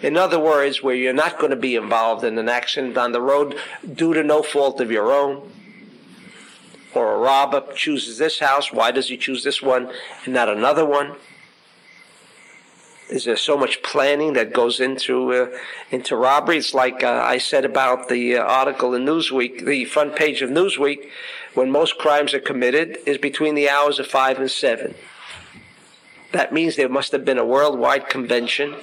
In 0.02 0.18
other 0.18 0.38
words, 0.38 0.84
where 0.84 0.94
you're 0.94 1.14
not 1.14 1.40
going 1.40 1.52
to 1.52 1.56
be 1.70 1.78
involved 1.78 2.26
in 2.26 2.38
an 2.38 2.50
accident 2.50 2.98
on 2.98 3.14
the 3.14 3.22
road 3.22 3.56
due 3.94 4.14
to 4.14 4.24
no 4.24 4.44
fault 4.44 4.82
of 4.82 4.92
your 4.92 5.10
own, 5.10 5.50
or 6.94 7.14
a 7.14 7.18
robber 7.20 7.64
chooses 7.76 8.18
this 8.18 8.40
house, 8.40 8.74
why 8.74 8.92
does 8.92 9.08
he 9.08 9.16
choose 9.16 9.46
this 9.46 9.62
one 9.62 9.90
and 10.26 10.34
not 10.34 10.50
another 10.50 10.84
one? 10.84 11.16
Is 13.10 13.24
there 13.24 13.38
so 13.38 13.56
much 13.56 13.82
planning 13.84 14.34
that 14.34 14.52
goes 14.52 14.82
into 14.82 15.32
uh, 15.34 15.58
into 15.92 16.18
robbery? 16.18 16.58
It's 16.58 16.74
like 16.74 17.04
uh, 17.04 17.22
I 17.36 17.38
said 17.40 17.64
about 17.64 18.10
the 18.10 18.36
uh, 18.36 18.44
article 18.44 18.94
in 18.94 19.06
Newsweek, 19.06 19.66
the 19.66 19.86
front 19.86 20.16
page 20.16 20.44
of 20.44 20.50
Newsweek, 20.52 21.10
when 21.54 21.72
most 21.72 21.98
crimes 21.98 22.34
are 22.34 22.40
committed 22.40 22.98
is 23.06 23.18
between 23.18 23.56
the 23.56 23.70
hours 23.70 24.00
of 24.00 24.08
five 24.08 24.40
and 24.40 24.50
seven. 24.50 24.96
That 26.32 26.54
means 26.54 26.76
there 26.76 26.90
must 26.90 27.12
have 27.12 27.26
been 27.26 27.38
a 27.38 27.46
worldwide 27.46 28.10
convention 28.10 28.76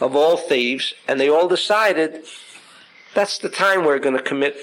of 0.00 0.14
all 0.14 0.36
thieves, 0.36 0.94
and 1.08 1.18
they 1.18 1.28
all 1.28 1.48
decided 1.48 2.24
that's 3.14 3.38
the 3.38 3.48
time 3.48 3.84
we're 3.84 3.98
going 3.98 4.16
to 4.16 4.22
commit 4.22 4.56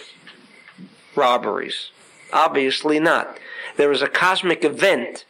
robberies. 1.16 1.92
Obviously 2.32 3.00
not. 3.00 3.38
There 3.76 3.92
is 3.92 4.02
a 4.02 4.08
cosmic 4.08 4.64
event 4.64 5.26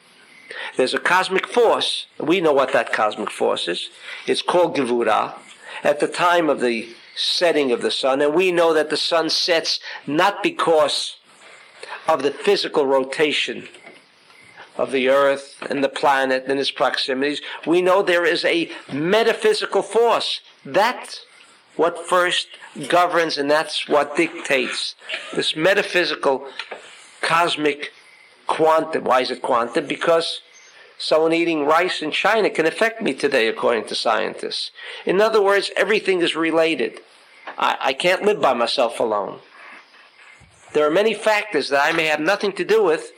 there's 0.77 0.93
a 0.93 0.99
cosmic 0.99 1.47
force. 1.47 2.07
We 2.19 2.41
know 2.41 2.53
what 2.53 2.73
that 2.73 2.93
cosmic 2.93 3.31
force 3.31 3.67
is. 3.67 3.89
It's 4.27 4.41
called 4.41 4.75
Gevura. 4.75 5.35
At 5.83 5.99
the 5.99 6.07
time 6.07 6.49
of 6.49 6.61
the 6.61 6.89
setting 7.15 7.71
of 7.71 7.81
the 7.81 7.91
sun, 7.91 8.21
and 8.21 8.33
we 8.33 8.51
know 8.51 8.73
that 8.73 8.89
the 8.89 8.97
sun 8.97 9.29
sets 9.29 9.79
not 10.05 10.43
because 10.43 11.15
of 12.07 12.23
the 12.23 12.31
physical 12.31 12.85
rotation 12.85 13.67
of 14.77 14.91
the 14.91 15.09
earth 15.09 15.55
and 15.69 15.83
the 15.83 15.89
planet 15.89 16.45
and 16.47 16.59
its 16.59 16.71
proximities. 16.71 17.41
We 17.65 17.81
know 17.81 18.01
there 18.01 18.25
is 18.25 18.43
a 18.45 18.69
metaphysical 18.91 19.81
force. 19.81 20.41
That's 20.65 21.25
what 21.75 22.07
first 22.07 22.47
governs 22.87 23.37
and 23.37 23.49
that's 23.49 23.87
what 23.87 24.15
dictates 24.15 24.95
this 25.33 25.55
metaphysical 25.55 26.47
cosmic 27.21 27.91
quantum. 28.47 29.03
Why 29.05 29.21
is 29.21 29.31
it 29.31 29.41
quantum? 29.41 29.87
Because 29.87 30.41
someone 30.97 31.33
eating 31.33 31.65
rice 31.65 32.01
in 32.01 32.11
China 32.11 32.49
can 32.49 32.65
affect 32.65 33.01
me 33.01 33.13
today, 33.13 33.47
according 33.47 33.85
to 33.87 33.95
scientists. 33.95 34.71
In 35.05 35.19
other 35.19 35.41
words, 35.41 35.71
everything 35.75 36.21
is 36.21 36.35
related. 36.35 36.99
I, 37.57 37.77
I 37.79 37.93
can't 37.93 38.23
live 38.23 38.41
by 38.41 38.53
myself 38.53 38.99
alone. 38.99 39.39
There 40.75 40.85
are 40.85 40.91
many 40.91 41.13
factors 41.13 41.69
that 41.69 41.81
I 41.81 41.93
may 41.93 42.07
have 42.07 42.19
nothing 42.19 42.51
to 42.51 42.65
do 42.65 42.83
with, 42.83 43.13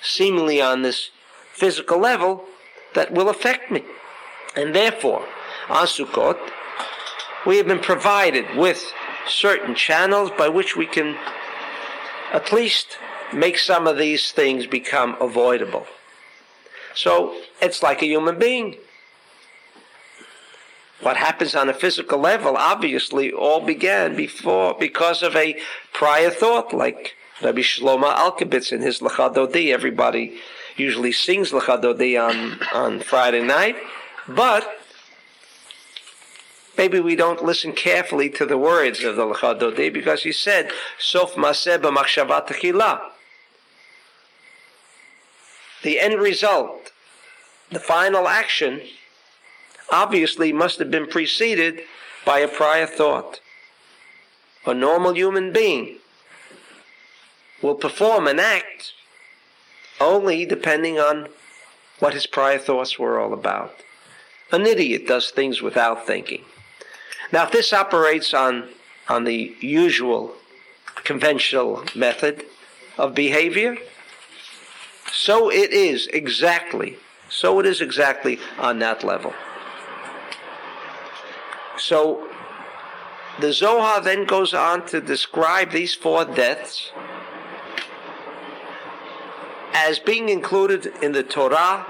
seemingly 0.00 0.62
on 0.62 0.82
this 0.82 1.10
physical 1.52 1.98
level, 1.98 2.44
that 2.94 3.10
will 3.10 3.28
affect 3.28 3.72
me. 3.72 3.82
And 4.54 4.72
therefore, 4.72 5.26
on 5.68 5.88
Sukkot, 5.88 6.38
we 7.44 7.56
have 7.56 7.66
been 7.66 7.80
provided 7.80 8.54
with 8.54 8.92
certain 9.26 9.74
channels 9.74 10.30
by 10.38 10.48
which 10.48 10.76
we 10.76 10.86
can 10.86 11.16
at 12.32 12.52
least 12.52 12.98
make 13.34 13.58
some 13.58 13.88
of 13.88 13.98
these 13.98 14.30
things 14.30 14.68
become 14.68 15.16
avoidable. 15.20 15.88
So 16.94 17.34
it's 17.60 17.82
like 17.82 18.00
a 18.00 18.06
human 18.06 18.38
being. 18.38 18.76
What 21.00 21.18
happens 21.18 21.54
on 21.54 21.68
a 21.68 21.74
physical 21.74 22.18
level 22.18 22.56
obviously 22.56 23.30
all 23.32 23.60
began 23.60 24.16
before 24.16 24.74
because 24.78 25.22
of 25.22 25.36
a 25.36 25.60
prior 25.92 26.30
thought, 26.30 26.72
like 26.72 27.14
Rabbi 27.42 27.60
Shlomo 27.60 28.14
Alkabetz 28.14 28.72
in 28.72 28.80
his 28.80 29.00
Lecha 29.00 29.34
Dodi. 29.34 29.72
Everybody 29.72 30.38
usually 30.76 31.12
sings 31.12 31.50
Lecha 31.50 31.82
Dodi 31.82 32.18
on, 32.18 32.58
on 32.72 33.00
Friday 33.00 33.42
night, 33.42 33.76
but 34.26 34.66
maybe 36.78 36.98
we 36.98 37.14
don't 37.14 37.44
listen 37.44 37.72
carefully 37.72 38.30
to 38.30 38.46
the 38.46 38.56
words 38.56 39.04
of 39.04 39.16
the 39.16 39.22
Lecha 39.22 39.60
Dodi 39.60 39.92
because 39.92 40.22
he 40.22 40.32
said, 40.32 40.70
Sof 40.98 41.34
Maseh 41.34 41.78
b'machshavat 41.78 43.00
The 45.82 46.00
end 46.00 46.20
result, 46.20 46.90
the 47.70 47.80
final 47.80 48.28
action, 48.28 48.80
obviously 49.90 50.52
must 50.52 50.78
have 50.78 50.90
been 50.90 51.06
preceded 51.06 51.80
by 52.24 52.40
a 52.40 52.48
prior 52.48 52.86
thought. 52.86 53.40
A 54.66 54.74
normal 54.74 55.14
human 55.14 55.52
being 55.52 55.98
will 57.62 57.76
perform 57.76 58.26
an 58.26 58.40
act 58.40 58.92
only 60.00 60.44
depending 60.44 60.98
on 60.98 61.28
what 61.98 62.14
his 62.14 62.26
prior 62.26 62.58
thoughts 62.58 62.98
were 62.98 63.18
all 63.18 63.32
about. 63.32 63.82
An 64.52 64.66
idiot 64.66 65.06
does 65.06 65.30
things 65.30 65.62
without 65.62 66.06
thinking. 66.06 66.44
Now, 67.32 67.44
if 67.44 67.52
this 67.52 67.72
operates 67.72 68.34
on, 68.34 68.68
on 69.08 69.24
the 69.24 69.54
usual 69.60 70.34
conventional 71.04 71.84
method 71.94 72.44
of 72.98 73.14
behavior, 73.14 73.76
so 75.10 75.50
it 75.50 75.72
is 75.72 76.06
exactly, 76.08 76.98
so 77.28 77.58
it 77.58 77.66
is 77.66 77.80
exactly 77.80 78.38
on 78.58 78.78
that 78.80 79.02
level. 79.02 79.32
So 81.78 82.28
the 83.38 83.52
Zohar 83.52 84.00
then 84.00 84.24
goes 84.24 84.54
on 84.54 84.86
to 84.86 85.00
describe 85.00 85.70
these 85.70 85.94
four 85.94 86.24
deaths 86.24 86.90
as 89.74 89.98
being 89.98 90.28
included 90.28 90.92
in 91.02 91.12
the 91.12 91.22
Torah 91.22 91.86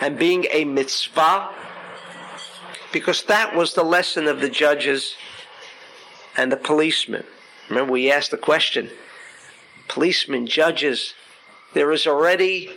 and 0.00 0.18
being 0.18 0.46
a 0.52 0.64
mitzvah 0.64 1.50
because 2.92 3.24
that 3.24 3.56
was 3.56 3.74
the 3.74 3.82
lesson 3.82 4.28
of 4.28 4.40
the 4.40 4.48
judges 4.48 5.16
and 6.36 6.52
the 6.52 6.56
policemen. 6.56 7.24
Remember, 7.68 7.92
we 7.92 8.10
asked 8.10 8.30
the 8.30 8.36
question 8.36 8.90
policemen, 9.88 10.46
judges, 10.46 11.14
there 11.74 11.90
is 11.92 12.06
already 12.06 12.70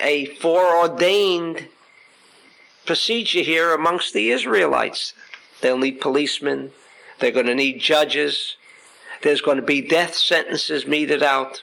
a 0.00 0.26
foreordained 0.36 1.68
procedure 2.86 3.42
here 3.42 3.72
amongst 3.74 4.12
the 4.12 4.30
Israelites. 4.30 5.14
They'll 5.60 5.78
need 5.78 6.00
policemen, 6.00 6.72
they're 7.20 7.30
going 7.30 7.46
to 7.46 7.54
need 7.54 7.80
judges, 7.80 8.56
there's 9.22 9.40
going 9.40 9.58
to 9.58 9.62
be 9.62 9.80
death 9.80 10.14
sentences 10.14 10.86
meted 10.86 11.22
out. 11.22 11.62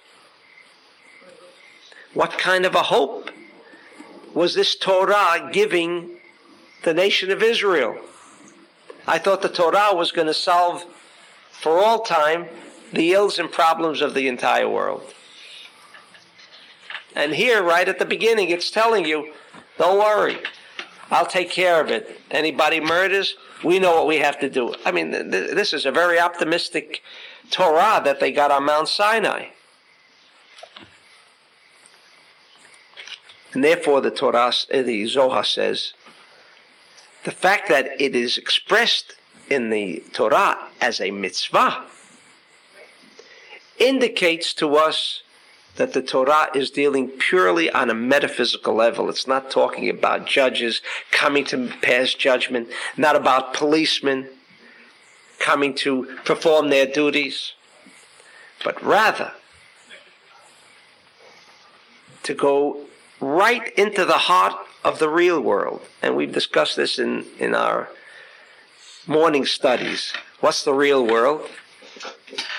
What 2.14 2.38
kind 2.38 2.66
of 2.66 2.76
a 2.76 2.84
hope 2.84 3.30
was 4.34 4.56
this 4.56 4.76
Torah 4.76 5.50
giving 5.52 6.18
the 6.84 6.94
nation 6.94 7.32
of 7.32 7.44
Israel. 7.44 7.98
I 9.06 9.18
thought 9.18 9.42
the 9.42 9.50
Torah 9.50 9.94
was 9.94 10.12
going 10.12 10.28
to 10.28 10.34
solve 10.34 10.86
for 11.52 11.80
all 11.80 12.02
time 12.02 12.48
the 12.94 13.12
ills 13.12 13.38
and 13.38 13.52
problems 13.52 14.02
of 14.02 14.14
the 14.14 14.28
entire 14.28 14.70
world. 14.70 15.14
And 17.16 17.34
here, 17.34 17.62
right 17.64 17.88
at 17.88 18.00
the 18.00 18.06
beginning, 18.06 18.50
it's 18.50 18.72
telling 18.72 19.06
you, 19.06 19.34
don't 19.78 20.00
worry, 20.00 20.38
I'll 21.12 21.26
take 21.26 21.50
care 21.50 21.82
of 21.82 21.90
it. 21.90 22.22
Anybody 22.30 22.80
murders, 22.80 23.36
we 23.64 23.80
know 23.80 23.96
what 23.96 24.08
we 24.08 24.18
have 24.18 24.40
to 24.40 24.50
do. 24.50 24.76
I 24.86 24.92
mean, 24.92 25.12
th- 25.12 25.52
this 25.52 25.74
is 25.74 25.86
a 25.86 25.92
very 25.92 26.20
optimistic 26.20 27.02
Torah 27.50 28.02
that 28.04 28.20
they 28.20 28.32
got 28.32 28.52
on 28.52 28.66
Mount 28.66 28.88
Sinai. 28.88 29.48
And 33.54 33.64
therefore, 33.64 34.02
the 34.02 34.12
Torah, 34.12 34.54
eh, 34.70 34.84
the 34.84 35.08
Zohar 35.08 35.44
says, 35.44 35.94
the 37.24 37.32
fact 37.32 37.68
that 37.70 38.00
it 38.00 38.16
is 38.16 38.38
expressed 38.38 39.16
in 39.50 39.72
the 39.72 40.04
Torah 40.14 40.68
as 40.80 41.02
a 41.02 41.10
mitzvah 41.10 41.86
indicates 43.80 44.54
to 44.54 44.76
us 44.76 45.24
that 45.80 45.94
the 45.94 46.02
Torah 46.02 46.50
is 46.54 46.70
dealing 46.70 47.08
purely 47.08 47.72
on 47.72 47.90
a 47.90 47.94
metaphysical 47.94 48.74
level. 48.76 49.10
It's 49.10 49.28
not 49.28 49.50
talking 49.50 49.90
about 49.90 50.28
judges 50.28 50.82
coming 51.10 51.46
to 51.46 51.70
pass 51.82 52.14
judgment, 52.14 52.68
not 52.98 53.16
about 53.16 53.54
policemen 53.54 54.28
coming 55.40 55.74
to 55.76 56.18
perform 56.26 56.70
their 56.70 56.86
duties, 56.86 57.54
but 58.62 58.84
rather 58.84 59.32
to 62.24 62.34
go 62.34 62.82
right 63.22 63.74
into 63.78 64.04
the 64.04 64.18
heart 64.28 64.56
of 64.84 65.00
the 65.00 65.08
real 65.08 65.40
world. 65.40 65.82
And 66.02 66.18
we've 66.18 66.34
discussed 66.34 66.76
this 66.76 67.00
in, 67.00 67.24
in 67.40 67.56
our 67.56 67.88
morning 69.08 69.46
studies. 69.46 70.12
What's 70.42 70.66
the 70.66 70.74
real 70.74 71.08
world? 71.08 71.50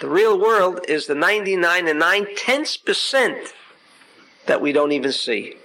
The 0.01 0.09
real 0.09 0.39
world 0.39 0.81
is 0.89 1.07
the 1.07 1.15
99 1.15 1.89
and 1.89 1.99
9 1.99 2.27
tenths 2.37 2.77
percent 2.77 3.53
that 4.47 4.61
we 4.61 4.73
don't 4.73 4.93
even 4.93 5.13
see. 5.13 5.57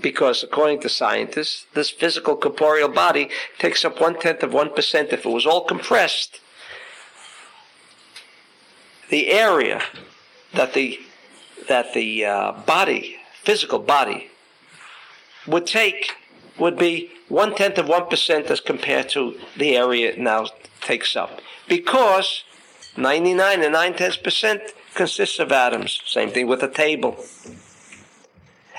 Because 0.00 0.42
according 0.42 0.80
to 0.82 0.88
scientists, 0.88 1.66
this 1.74 1.90
physical 1.90 2.36
corporeal 2.36 2.88
body 2.88 3.30
takes 3.58 3.84
up 3.84 4.00
one 4.00 4.18
tenth 4.18 4.42
of 4.42 4.52
one 4.52 4.72
percent. 4.74 5.12
If 5.12 5.24
it 5.24 5.30
was 5.30 5.46
all 5.46 5.64
compressed, 5.64 6.40
the 9.08 9.30
area 9.30 9.82
that 10.52 10.74
the 10.74 11.00
that 11.68 11.94
the 11.94 12.24
uh, 12.24 12.52
body, 12.66 13.16
physical 13.42 13.78
body, 13.78 14.30
would 15.46 15.66
take 15.66 16.12
would 16.58 16.78
be 16.78 17.10
one 17.28 17.54
tenth 17.54 17.78
of 17.78 17.88
one 17.88 18.06
percent 18.06 18.46
as 18.46 18.60
compared 18.60 19.08
to 19.08 19.38
the 19.56 19.76
area 19.76 20.10
it 20.10 20.18
now 20.18 20.46
takes 20.82 21.16
up. 21.16 21.40
Because 21.68 22.44
99 22.96 23.62
and 23.62 23.72
9 23.72 23.94
tenths 23.94 24.16
percent 24.16 24.62
consists 24.94 25.38
of 25.38 25.52
atoms. 25.52 26.00
Same 26.06 26.30
thing 26.30 26.46
with 26.46 26.62
a 26.62 26.68
table. 26.68 27.16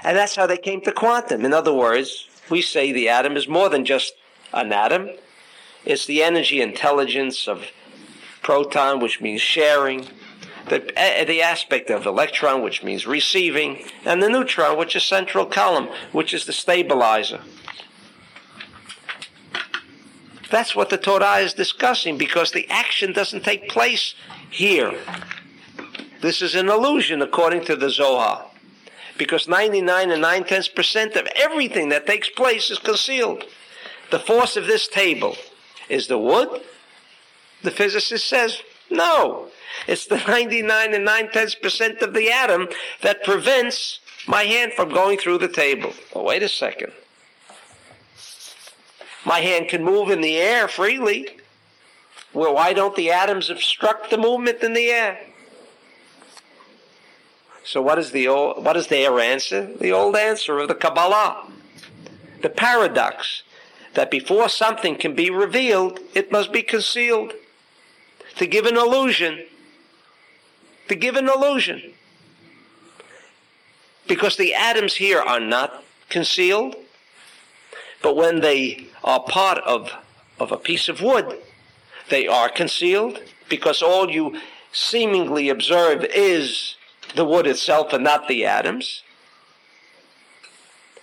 And 0.04 0.16
that's 0.16 0.36
how 0.36 0.48
they 0.48 0.58
came 0.58 0.82
to 0.82 0.92
quantum. 0.92 1.46
In 1.46 1.54
other 1.54 1.74
words, 1.74 2.28
we 2.50 2.62
say 2.62 2.92
the 2.92 3.10
atom 3.10 3.36
is 3.36 3.48
more 3.48 3.70
than 3.70 3.86
just 3.86 4.14
an 4.54 4.72
atom. 4.72 5.10
It's 5.86 6.06
the 6.06 6.24
energy 6.24 6.62
intelligence 6.62 7.48
of 7.48 7.66
proton, 8.42 9.00
which 9.00 9.22
means 9.22 9.42
sharing, 9.42 10.08
the, 10.70 10.82
uh, 10.98 11.26
the 11.26 11.42
aspect 11.42 11.90
of 11.90 12.06
electron, 12.06 12.62
which 12.62 12.84
means 12.84 13.08
receiving, 13.08 13.86
and 14.06 14.22
the 14.22 14.30
neutron, 14.30 14.78
which 14.78 14.96
is 14.96 15.04
central 15.04 15.46
column, 15.46 15.90
which 16.12 16.34
is 16.34 16.46
the 16.46 16.54
stabilizer. 16.54 17.42
That's 20.50 20.76
what 20.76 20.90
the 20.90 20.98
Torah 20.98 21.38
is 21.38 21.54
discussing 21.54 22.18
because 22.18 22.52
the 22.52 22.68
action 22.70 23.14
doesn't 23.14 23.44
take 23.44 23.70
place 23.70 24.16
here. 24.50 24.94
This 26.22 26.42
is 26.42 26.56
an 26.56 26.70
illusion 26.70 27.22
according 27.22 27.66
to 27.66 27.76
the 27.76 27.90
Zohar. 27.90 28.46
Because 29.18 29.48
99 29.48 30.12
and 30.12 30.22
9 30.22 30.44
tenths 30.46 30.68
percent 30.68 31.16
of 31.16 31.28
everything 31.36 31.90
that 31.90 32.08
takes 32.08 32.30
place 32.30 32.70
is 32.70 32.80
concealed. 32.80 33.44
The 34.12 34.20
force 34.20 34.56
of 34.56 34.68
this 34.68 34.88
table 34.88 35.36
is 35.90 36.08
the 36.08 36.18
wood. 36.18 36.62
The 37.64 37.72
physicist 37.72 38.28
says, 38.28 38.62
no. 38.90 39.50
It's 39.88 40.06
the 40.06 40.18
99 40.28 40.94
and 40.94 41.06
9 41.06 41.32
tenths 41.32 41.56
percent 41.56 42.02
of 42.02 42.14
the 42.14 42.32
atom 42.32 42.70
that 43.02 43.24
prevents 43.24 44.00
my 44.28 44.44
hand 44.44 44.74
from 44.74 44.90
going 44.90 45.18
through 45.18 45.40
the 45.40 45.48
table. 45.48 45.94
Well, 46.14 46.26
wait 46.26 46.44
a 46.44 46.50
second. 46.50 46.94
My 49.28 49.42
hand 49.42 49.68
can 49.68 49.84
move 49.84 50.10
in 50.10 50.22
the 50.22 50.38
air 50.38 50.70
freely. 50.70 51.28
Well, 52.34 52.56
why 52.56 52.72
don't 52.72 52.96
the 52.96 53.12
atoms 53.12 53.50
obstruct 53.50 54.10
the 54.10 54.18
movement 54.18 54.64
in 54.64 54.72
the 54.72 54.88
air? 54.90 55.20
So 57.66 57.82
what 57.82 58.00
is 58.00 58.12
the 58.12 58.30
old, 58.30 58.64
what 58.64 58.78
is 58.78 58.88
their 58.88 59.20
answer? 59.20 59.70
The 59.82 59.92
old 59.92 60.16
answer 60.16 60.60
of 60.60 60.70
the 60.70 60.76
Kabbalah. 60.76 61.46
The 62.42 62.48
paradox 62.50 63.44
that 63.96 64.10
before 64.10 64.48
something 64.48 64.96
can 64.96 65.14
be 65.14 65.30
revealed, 65.30 66.00
it 66.16 66.32
must 66.32 66.54
be 66.54 66.62
concealed. 66.62 67.34
To 68.38 68.48
give 68.48 68.66
an 68.66 68.78
illusion. 68.78 69.44
To 70.88 70.96
give 70.96 71.18
an 71.18 71.28
illusion. 71.28 71.82
Because 74.08 74.38
the 74.38 74.54
atoms 74.54 74.96
here 74.96 75.20
are 75.20 75.42
not 75.42 75.84
concealed, 76.08 76.78
but 78.02 78.16
when 78.16 78.42
they 78.42 78.88
are 79.04 79.20
part 79.20 79.58
of, 79.60 79.92
of 80.40 80.52
a 80.52 80.58
piece 80.58 80.88
of 80.88 81.02
wood, 81.02 81.40
they 82.10 82.28
are 82.28 82.50
concealed 82.50 83.22
because 83.50 83.82
all 83.82 84.10
you 84.10 84.40
seemingly 84.72 85.50
observe 85.50 86.04
is 86.04 86.76
the 87.16 87.26
wood 87.26 87.48
itself 87.48 87.94
and 87.94 88.04
not 88.04 88.28
the 88.28 88.46
atoms. 88.46 89.04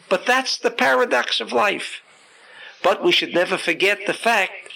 But 0.09 0.27
that's 0.27 0.57
the 0.57 0.71
paradox 0.71 1.41
of 1.41 1.53
life. 1.53 2.01
But 2.83 3.03
we 3.03 3.13
should 3.13 3.35
never 3.35 3.57
forget 3.57 4.01
the 4.07 4.13
fact 4.13 4.71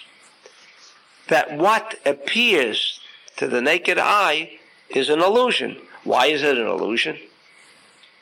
that 1.27 1.55
what 1.55 1.99
appears 2.05 2.99
to 3.37 3.47
the 3.47 3.61
naked 3.61 3.99
eye 3.99 4.59
is 4.89 5.09
an 5.09 5.21
illusion. 5.21 5.77
Why 6.03 6.25
is 6.25 6.41
it 6.41 6.57
an 6.57 6.67
illusion? 6.67 7.17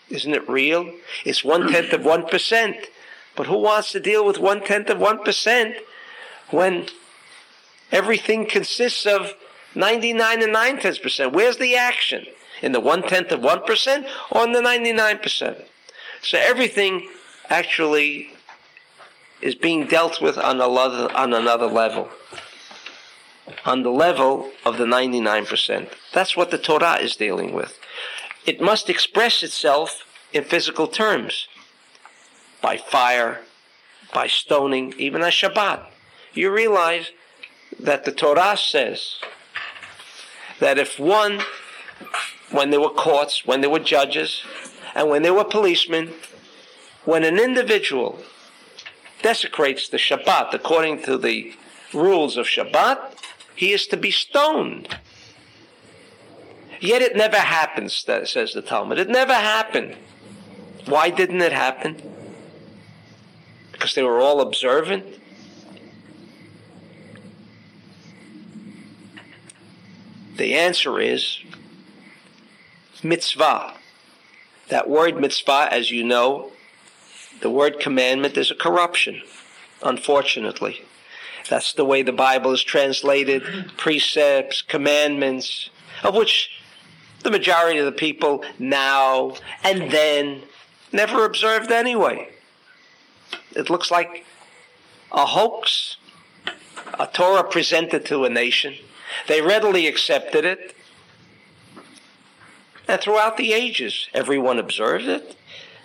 Isn't 0.10 0.34
it 0.34 0.48
real? 0.48 0.94
It's 1.26 1.44
one 1.44 1.72
tenth 1.72 1.94
of 1.94 2.06
one 2.06 2.28
percent. 2.28 2.78
But 3.38 3.46
who 3.46 3.60
wants 3.60 3.92
to 3.92 4.00
deal 4.00 4.26
with 4.26 4.40
one 4.40 4.64
tenth 4.64 4.90
of 4.90 5.00
one 5.00 5.24
percent 5.24 5.78
when 6.50 6.88
everything 7.92 8.48
consists 8.48 9.06
of 9.06 9.36
99 9.76 10.42
and 10.42 10.52
9 10.52 10.80
tenths 10.80 10.98
percent? 10.98 11.34
Where's 11.34 11.58
the 11.58 11.76
action? 11.76 12.26
In 12.64 12.72
the 12.72 12.80
one 12.80 13.04
tenth 13.04 13.32
of 13.32 13.42
one 13.42 13.64
percent 13.64 14.08
or 14.32 14.44
in 14.44 14.54
the 14.54 14.62
99 14.62 15.20
percent? 15.20 15.60
So 16.24 16.40
everything 16.40 17.08
actually 17.48 18.32
is 19.40 19.54
being 19.54 19.86
dealt 19.86 20.20
with 20.20 20.38
on 20.40 20.60
another, 20.60 21.16
on 21.16 21.32
another 21.32 21.68
level. 21.68 22.10
On 23.66 23.84
the 23.84 23.92
level 23.92 24.50
of 24.66 24.78
the 24.78 24.86
99%. 24.86 25.90
That's 26.12 26.36
what 26.36 26.50
the 26.50 26.58
Torah 26.58 26.96
is 26.96 27.16
dealing 27.16 27.54
with. 27.54 27.80
It 28.48 28.60
must 28.60 28.90
express 28.90 29.44
itself 29.44 30.04
in 30.34 30.44
physical 30.44 30.88
terms 30.88 31.48
by 32.62 32.78
fire, 32.78 33.42
by 34.14 34.28
stoning, 34.28 34.94
even 34.98 35.22
on 35.22 35.32
Shabbat. 35.32 35.86
You 36.34 36.52
realize 36.52 37.12
that 37.80 38.06
the 38.06 38.12
Torah 38.12 38.58
says 38.58 39.20
that 40.60 40.78
if 40.78 41.00
one, 41.00 41.42
when 42.52 42.72
there 42.72 42.82
were 42.82 42.90
courts, 42.90 43.46
when 43.46 43.62
there 43.62 43.70
were 43.70 43.80
judges, 43.80 44.44
and 44.96 45.10
when 45.10 45.22
there 45.22 45.34
were 45.34 45.44
policemen, 45.44 46.14
when 47.06 47.24
an 47.24 47.40
individual 47.40 48.20
desecrates 49.22 49.90
the 49.90 49.98
Shabbat 49.98 50.54
according 50.54 51.04
to 51.04 51.18
the 51.18 51.54
rules 51.94 52.38
of 52.38 52.46
Shabbat, 52.48 53.14
he 53.56 53.72
is 53.72 53.88
to 53.88 53.98
be 53.98 54.12
stoned. 54.12 54.98
Yet 56.80 57.02
it 57.02 57.16
never 57.16 57.38
happens, 57.38 57.94
says 57.96 58.54
the 58.54 58.62
Talmud. 58.62 59.00
It 59.00 59.10
never 59.10 59.34
happened. 59.34 59.96
Why 60.86 61.10
didn't 61.10 61.42
it 61.42 61.52
happen? 61.52 62.17
Because 63.88 63.96
they 63.96 64.04
were 64.04 64.20
all 64.20 64.42
observant? 64.42 65.06
The 70.36 70.56
answer 70.56 71.00
is 71.00 71.40
mitzvah. 73.02 73.76
That 74.68 74.90
word 74.90 75.22
mitzvah, 75.22 75.70
as 75.72 75.90
you 75.90 76.04
know, 76.04 76.52
the 77.40 77.50
word 77.50 77.80
commandment 77.80 78.36
is 78.36 78.52
a 78.52 78.56
corruption, 78.56 79.22
unfortunately. 79.82 80.82
That's 81.50 81.72
the 81.72 81.86
way 81.86 82.02
the 82.02 82.12
Bible 82.12 82.52
is 82.52 82.64
translated 82.66 83.72
precepts, 83.78 84.64
commandments, 84.64 85.70
of 86.04 86.14
which 86.14 86.50
the 87.24 87.32
majority 87.32 87.80
of 87.80 87.86
the 87.86 87.94
people 87.94 88.44
now 88.60 89.36
and 89.64 89.90
then 89.90 90.42
never 90.92 91.24
observed 91.24 91.72
anyway. 91.72 92.34
It 93.58 93.72
looks 93.72 93.90
like 93.90 94.24
a 95.12 95.26
hoax, 95.26 95.98
a 97.00 97.08
Torah 97.08 97.44
presented 97.44 98.06
to 98.06 98.24
a 98.24 98.30
nation. 98.30 98.76
They 99.28 99.42
readily 99.42 99.88
accepted 99.88 100.46
it. 100.46 100.76
And 102.88 103.02
throughout 103.02 103.36
the 103.38 103.54
ages, 103.54 104.10
everyone 104.14 104.60
observed 104.60 105.06
it. 105.06 105.36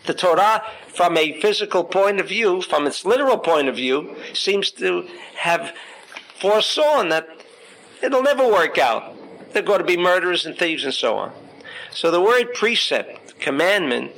The 0.04 0.12
Torah, 0.12 0.62
from 0.88 1.16
a 1.16 1.40
physical 1.40 1.82
point 1.82 2.20
of 2.20 2.28
view, 2.28 2.60
from 2.60 2.86
its 2.86 3.06
literal 3.06 3.38
point 3.38 3.68
of 3.68 3.76
view, 3.76 4.16
seems 4.34 4.70
to 4.72 5.08
have 5.36 5.74
foresawn 6.38 7.08
that 7.08 7.26
it'll 8.02 8.22
never 8.22 8.46
work 8.46 8.76
out. 8.76 9.16
They're 9.52 9.62
going 9.62 9.78
to 9.78 9.86
be 9.86 9.96
murderers 9.96 10.44
and 10.44 10.58
thieves 10.58 10.84
and 10.84 10.92
so 10.92 11.16
on. 11.16 11.32
So 11.90 12.10
the 12.10 12.20
word 12.20 12.52
precept, 12.52 13.38
commandment, 13.40 14.12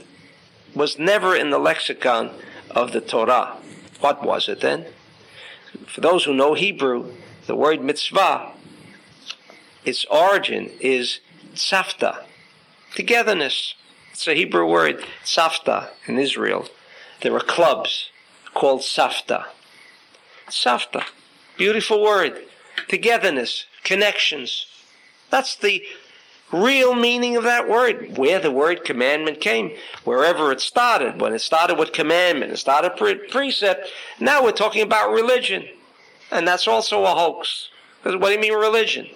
was 0.75 0.99
never 0.99 1.37
in 1.37 1.51
the 1.51 1.59
lexicon 1.59 2.31
of 2.75 2.93
the 2.93 3.01
Torah. 3.01 3.57
What 4.01 4.25
was 4.25 4.49
it 4.49 4.61
then? 4.61 4.87
For 5.87 6.01
those 6.01 6.25
who 6.25 6.35
know 6.35 6.55
Hebrew, 6.55 7.13
the 7.47 7.57
word 7.57 7.83
mitzvah, 7.83 8.53
its 9.85 10.05
origin 10.07 10.71
is 10.81 11.21
tzavta, 11.55 12.25
togetherness. 12.95 13.75
It's 14.13 14.29
a 14.29 14.35
Hebrew 14.35 14.67
word, 14.67 15.05
safta, 15.25 15.91
in 16.07 16.19
Israel. 16.19 16.69
There 17.21 17.35
are 17.35 17.41
clubs 17.41 18.11
called 18.55 18.81
safta. 18.81 19.47
Safta, 20.49 21.05
beautiful 21.57 22.03
word. 22.03 22.45
Togetherness, 22.89 23.67
connections. 23.83 24.67
That's 25.31 25.57
the 25.57 25.83
real 26.55 26.95
meaning 26.95 27.37
of 27.37 27.45
that 27.45 27.69
word, 27.69 28.17
where 28.17 28.39
the 28.39 28.51
word 28.51 28.85
commandment 28.85 29.41
came, 29.41 29.73
wherever 30.05 30.53
it 30.53 30.61
started. 30.61 31.21
When 31.21 31.33
it 31.33 31.41
started 31.41 31.79
with 31.79 31.93
commandment, 31.93 32.53
it 32.53 32.59
started 32.59 32.97
pre- 32.97 33.15
precept. 33.29 33.89
Now 34.21 34.43
we're 34.43 34.53
talking 34.53 34.83
about 34.83 35.13
religion. 35.13 35.67
And 36.31 36.47
that's 36.47 36.67
also 36.67 37.05
a 37.05 37.15
hoax. 37.15 37.69
Because 38.03 38.21
What 38.21 38.29
do 38.29 38.35
you 38.35 38.41
mean 38.41 38.55
religion? 38.55 39.07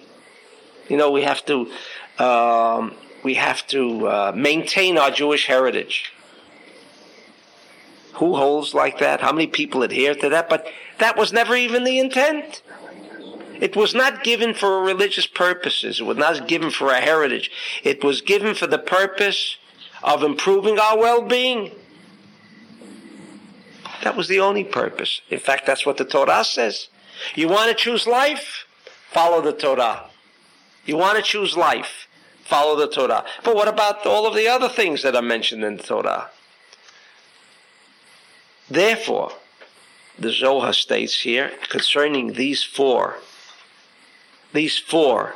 You 0.87 0.97
know, 0.97 1.11
we 1.11 1.23
have 1.23 1.45
to 1.45 1.71
um, 2.17 2.95
we 3.23 3.35
have 3.35 3.65
to 3.67 4.07
uh, 4.07 4.31
maintain 4.35 4.97
our 4.97 5.11
Jewish 5.11 5.45
heritage. 5.47 6.11
Who 8.13 8.35
holds 8.35 8.73
like 8.73 8.99
that? 8.99 9.21
How 9.21 9.31
many 9.31 9.47
people 9.47 9.83
adhere 9.83 10.15
to 10.15 10.29
that? 10.29 10.49
But 10.49 10.67
that 10.97 11.15
was 11.15 11.31
never 11.31 11.55
even 11.55 11.83
the 11.83 11.99
intent. 11.99 12.61
It 13.59 13.75
was 13.75 13.93
not 13.93 14.23
given 14.23 14.53
for 14.53 14.81
religious 14.83 15.27
purposes. 15.27 15.99
It 15.99 16.03
was 16.03 16.17
not 16.17 16.47
given 16.47 16.71
for 16.71 16.91
a 16.91 17.01
heritage. 17.01 17.51
It 17.83 18.03
was 18.03 18.21
given 18.21 18.55
for 18.55 18.67
the 18.67 18.79
purpose 18.79 19.57
of 20.01 20.23
improving 20.23 20.79
our 20.79 20.97
well-being. 20.97 21.71
That 24.03 24.15
was 24.15 24.27
the 24.29 24.39
only 24.39 24.63
purpose. 24.63 25.21
In 25.29 25.39
fact, 25.39 25.65
that's 25.65 25.85
what 25.85 25.97
the 25.97 26.05
Torah 26.05 26.45
says. 26.45 26.87
You 27.35 27.49
want 27.49 27.69
to 27.69 27.75
choose 27.75 28.07
life? 28.07 28.65
Follow 29.11 29.41
the 29.41 29.51
Torah. 29.51 30.05
You 30.85 30.95
want 30.95 31.17
to 31.17 31.23
choose 31.23 31.57
life? 31.57 32.07
follow 32.49 32.75
the 32.75 32.87
Torah. 32.87 33.23
But 33.43 33.55
what 33.55 33.67
about 33.67 34.05
all 34.07 34.25
of 34.25 34.35
the 34.35 34.47
other 34.47 34.67
things 34.67 35.03
that 35.03 35.15
are 35.15 35.21
mentioned 35.21 35.63
in 35.63 35.77
the 35.77 35.83
Torah? 35.83 36.31
Therefore, 38.69 39.33
the 40.17 40.31
Zohar 40.31 40.73
states 40.73 41.21
here 41.21 41.51
concerning 41.69 42.33
these 42.33 42.63
four, 42.63 43.17
these 44.53 44.77
four 44.77 45.35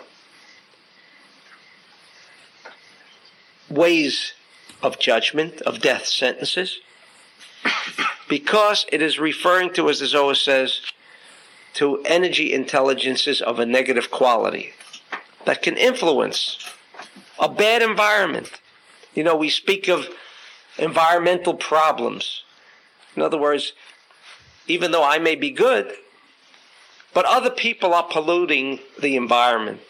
ways 3.70 4.34
of 4.82 5.00
judgment, 5.00 5.62
of 5.62 5.82
death 5.82 6.06
sentences, 6.06 6.80
because 8.28 8.86
it 8.92 9.02
is 9.02 9.20
referring 9.20 9.72
to, 9.74 9.90
as 9.90 10.00
the 10.00 10.08
Zohar 10.08 10.36
says, 10.36 10.82
to 11.74 12.02
energy 12.06 12.54
intelligences 12.54 13.42
of 13.42 13.60
a 13.60 13.66
negative 13.66 14.12
quality 14.12 14.74
that 15.46 15.62
can 15.62 15.76
influence 15.76 16.58
a 17.40 17.50
bad 17.50 17.82
environment. 17.82 18.52
You 19.16 19.24
know, 19.24 19.36
we 19.36 19.50
speak 19.50 19.88
of 19.88 20.08
environmental 20.78 21.54
problems. 21.54 22.44
In 23.16 23.22
other 23.22 23.38
words, 23.38 23.74
even 24.68 24.92
though 24.92 25.04
I 25.04 25.20
may 25.20 25.36
be 25.36 25.52
good, 25.52 25.92
but 27.14 27.26
other 27.26 27.50
people 27.50 27.94
are 27.94 28.08
polluting 28.10 28.80
the 29.00 29.16
environment. 29.16 29.82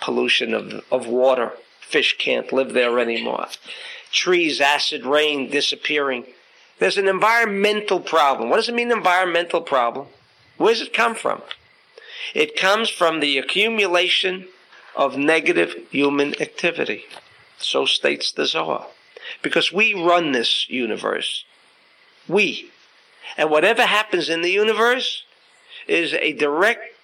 Pollution 0.00 0.54
of, 0.54 0.84
of 0.90 1.06
water. 1.06 1.52
Fish 1.80 2.16
can't 2.18 2.52
live 2.52 2.72
there 2.72 2.98
anymore. 2.98 3.46
Trees, 4.12 4.60
acid 4.60 5.04
rain 5.04 5.50
disappearing. 5.50 6.24
There's 6.78 6.98
an 6.98 7.08
environmental 7.08 8.00
problem. 8.00 8.50
What 8.50 8.56
does 8.56 8.68
it 8.68 8.74
mean, 8.74 8.92
environmental 8.92 9.60
problem? 9.60 10.06
Where 10.56 10.72
does 10.72 10.82
it 10.82 10.92
come 10.92 11.14
from? 11.14 11.42
It 12.34 12.56
comes 12.56 12.90
from 12.90 13.20
the 13.20 13.38
accumulation 13.38 14.48
of 14.96 15.16
negative 15.16 15.74
human 15.90 16.40
activity. 16.40 17.04
So 17.58 17.86
states 17.86 18.32
the 18.32 18.46
Zohar. 18.46 18.86
Because 19.42 19.72
we 19.72 19.94
run 19.94 20.32
this 20.32 20.68
universe. 20.68 21.44
We. 22.28 22.70
And 23.36 23.50
whatever 23.50 23.82
happens 23.82 24.28
in 24.28 24.42
the 24.42 24.50
universe 24.50 25.24
is 25.88 26.12
a 26.14 26.32
direct 26.34 26.94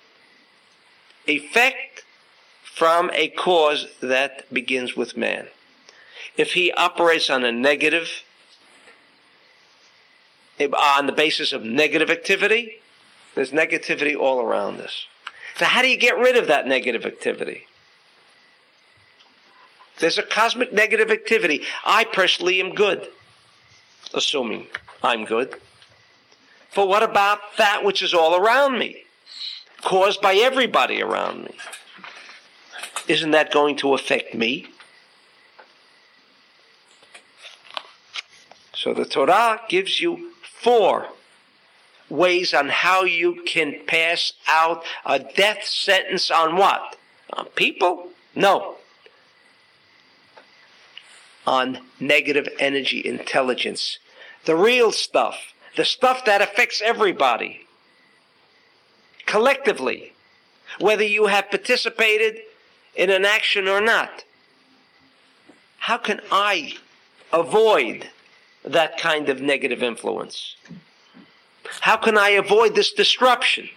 effect 1.27 2.05
from 2.63 3.11
a 3.15 3.29
cause 3.29 3.87
that 4.01 4.53
begins 4.53 4.97
with 4.97 5.17
man. 5.17 5.47
If 6.37 6.53
he 6.53 6.73
operates 6.73 7.31
on 7.31 7.45
a 7.45 7.53
negative, 7.53 8.23
on 10.61 11.07
the 11.07 11.13
basis 11.13 11.53
of 11.53 11.65
negative 11.65 12.11
activity, 12.11 12.81
there's 13.35 13.51
negativity 13.51 14.17
all 14.17 14.41
around 14.41 14.81
us. 14.81 15.07
So, 15.57 15.67
how 15.67 15.83
do 15.83 15.89
you 15.89 15.97
get 15.97 16.19
rid 16.19 16.37
of 16.37 16.49
that 16.49 16.67
negative 16.67 17.07
activity? 17.07 17.67
There's 20.01 20.19
a 20.19 20.23
cosmic 20.23 20.73
negative 20.73 21.11
activity. 21.11 21.63
I 21.85 22.05
personally 22.05 22.61
am 22.61 22.75
good, 22.75 23.09
assuming 24.13 24.67
I'm 25.03 25.25
good. 25.25 25.55
But 26.75 26.89
what 26.89 27.03
about 27.03 27.39
that 27.57 27.85
which 27.85 28.03
is 28.03 28.15
all 28.15 28.35
around 28.37 28.79
me, 28.79 29.05
caused 29.83 30.21
by 30.21 30.35
everybody 30.35 31.01
around 31.01 31.45
me? 31.45 31.55
Isn't 33.07 33.33
that 33.33 33.53
going 33.53 33.77
to 33.77 33.95
affect 33.95 34.35
me? 34.35 34.67
So 38.73 38.93
the 38.93 39.05
Torah 39.05 39.61
gives 39.69 40.01
you 40.01 40.33
four 40.43 41.09
ways 42.11 42.53
on 42.53 42.69
how 42.69 43.05
you 43.05 43.43
can 43.47 43.81
pass 43.87 44.33
out 44.47 44.85
a 45.07 45.19
death 45.19 45.65
sentence 45.65 46.31
on 46.31 46.57
what? 46.57 46.97
On 47.33 47.47
people? 47.55 48.09
No. 48.35 48.77
On 51.47 51.79
negative 52.01 52.49
energy 52.59 53.03
intelligence. 53.05 53.99
The 54.45 54.57
real 54.57 54.93
stuff. 54.93 55.55
The 55.77 55.85
stuff 55.85 56.25
that 56.25 56.41
affects 56.41 56.81
everybody. 56.85 57.67
Collectively. 59.27 60.13
Whether 60.81 61.05
you 61.05 61.27
have 61.27 61.51
participated 61.51 62.39
in 62.95 63.11
an 63.11 63.25
action 63.25 63.69
or 63.69 63.81
not. 63.81 64.25
How 65.79 65.99
can 65.99 66.21
I 66.31 66.75
avoid 67.33 68.09
that 68.65 68.99
kind 68.99 69.29
of 69.29 69.41
negative 69.41 69.83
influence? 69.83 70.57
How 71.81 71.97
can 71.97 72.17
I 72.17 72.31
avoid 72.31 72.75
this 72.75 72.93
disruption? 72.93 73.69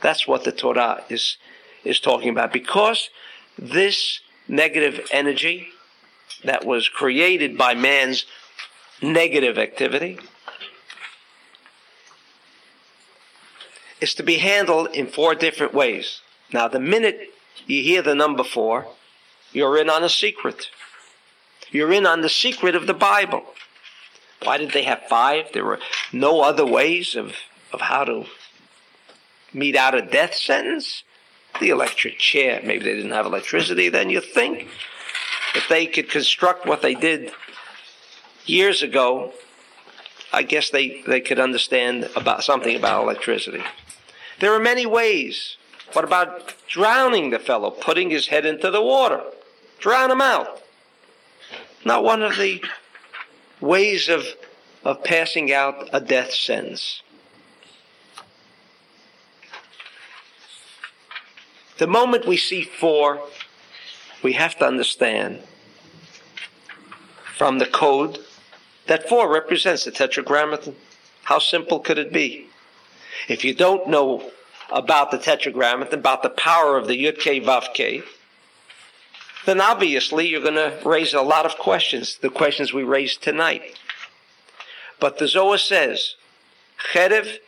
That's 0.00 0.26
what 0.26 0.44
the 0.44 0.52
Torah 0.52 1.04
is, 1.08 1.36
is 1.84 2.00
talking 2.00 2.30
about. 2.30 2.52
Because 2.52 3.10
this 3.58 4.20
negative 4.48 5.06
energy 5.12 5.68
that 6.44 6.64
was 6.64 6.88
created 6.88 7.58
by 7.58 7.74
man's 7.74 8.24
negative 9.02 9.58
activity 9.58 10.18
is 14.00 14.14
to 14.14 14.22
be 14.22 14.36
handled 14.36 14.88
in 14.94 15.06
four 15.06 15.34
different 15.34 15.74
ways. 15.74 16.20
Now, 16.52 16.68
the 16.68 16.80
minute 16.80 17.30
you 17.66 17.82
hear 17.82 18.02
the 18.02 18.14
number 18.14 18.44
four, 18.44 18.86
you're 19.52 19.78
in 19.78 19.90
on 19.90 20.02
a 20.02 20.08
secret. 20.08 20.68
You're 21.70 21.92
in 21.92 22.06
on 22.06 22.22
the 22.22 22.28
secret 22.28 22.74
of 22.74 22.86
the 22.86 22.94
Bible. 22.94 23.44
Why 24.42 24.56
did 24.56 24.72
they 24.72 24.84
have 24.84 25.02
five? 25.08 25.52
There 25.52 25.64
were 25.64 25.80
no 26.12 26.40
other 26.40 26.66
ways 26.66 27.14
of, 27.14 27.34
of 27.72 27.82
how 27.82 28.04
to 28.04 28.26
mete 29.52 29.76
out 29.76 29.94
a 29.94 30.02
death 30.02 30.34
sentence. 30.34 31.04
The 31.60 31.70
electric 31.70 32.18
chair, 32.18 32.60
maybe 32.64 32.84
they 32.84 32.94
didn't 32.94 33.10
have 33.10 33.26
electricity 33.26 33.88
then, 33.88 34.08
you 34.08 34.20
think. 34.20 34.68
If 35.54 35.68
they 35.68 35.86
could 35.86 36.08
construct 36.08 36.64
what 36.64 36.80
they 36.80 36.94
did 36.94 37.32
years 38.46 38.82
ago, 38.82 39.32
I 40.32 40.42
guess 40.42 40.70
they, 40.70 41.02
they 41.06 41.20
could 41.20 41.40
understand 41.40 42.08
about 42.14 42.44
something 42.44 42.76
about 42.76 43.02
electricity. 43.02 43.62
There 44.38 44.54
are 44.54 44.60
many 44.60 44.86
ways. 44.86 45.56
What 45.92 46.04
about 46.04 46.54
drowning 46.68 47.30
the 47.30 47.38
fellow, 47.38 47.70
putting 47.70 48.10
his 48.10 48.28
head 48.28 48.46
into 48.46 48.70
the 48.70 48.82
water? 48.82 49.22
Drown 49.80 50.10
him 50.10 50.20
out. 50.20 50.62
Not 51.84 52.04
one 52.04 52.22
of 52.22 52.36
the 52.36 52.62
ways 53.60 54.08
of, 54.08 54.24
of 54.84 55.02
passing 55.02 55.52
out 55.52 55.88
a 55.92 56.00
death 56.00 56.32
sentence. 56.32 57.02
The 61.78 61.86
moment 61.86 62.26
we 62.26 62.36
see 62.36 62.62
four, 62.62 63.26
we 64.22 64.34
have 64.34 64.56
to 64.58 64.66
understand 64.66 65.42
from 67.36 67.58
the 67.58 67.66
code 67.66 68.18
that 68.90 69.08
four 69.08 69.32
represents 69.32 69.84
the 69.84 69.90
tetragrammaton. 69.92 70.74
How 71.22 71.38
simple 71.38 71.78
could 71.78 71.96
it 71.96 72.12
be? 72.12 72.48
If 73.28 73.44
you 73.44 73.54
don't 73.54 73.88
know 73.88 74.32
about 74.68 75.12
the 75.12 75.18
tetragrammaton, 75.18 76.00
about 76.00 76.24
the 76.24 76.30
power 76.30 76.76
of 76.76 76.88
the 76.88 77.04
Yud 77.04 77.20
K 77.20 77.40
Vav 77.40 77.72
K, 77.72 78.02
then 79.46 79.60
obviously 79.60 80.26
you're 80.26 80.42
going 80.42 80.54
to 80.54 80.76
raise 80.84 81.14
a 81.14 81.22
lot 81.22 81.46
of 81.46 81.56
questions, 81.56 82.18
the 82.20 82.30
questions 82.30 82.72
we 82.72 82.82
raised 82.82 83.22
tonight. 83.22 83.78
But 84.98 85.18
the 85.18 85.28
Zohar 85.28 85.56
says, 85.56 86.16
Cherev 86.92 87.38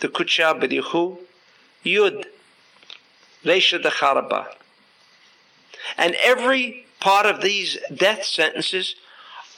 the 0.00 0.08
Kucha 0.08 0.58
B'dichu 0.58 1.18
Yud 1.84 2.24
the 3.42 3.90
Charaba. 3.90 4.46
And 5.98 6.16
every 6.24 6.86
part 7.00 7.26
of 7.26 7.42
these 7.42 7.76
death 7.94 8.24
sentences 8.24 8.94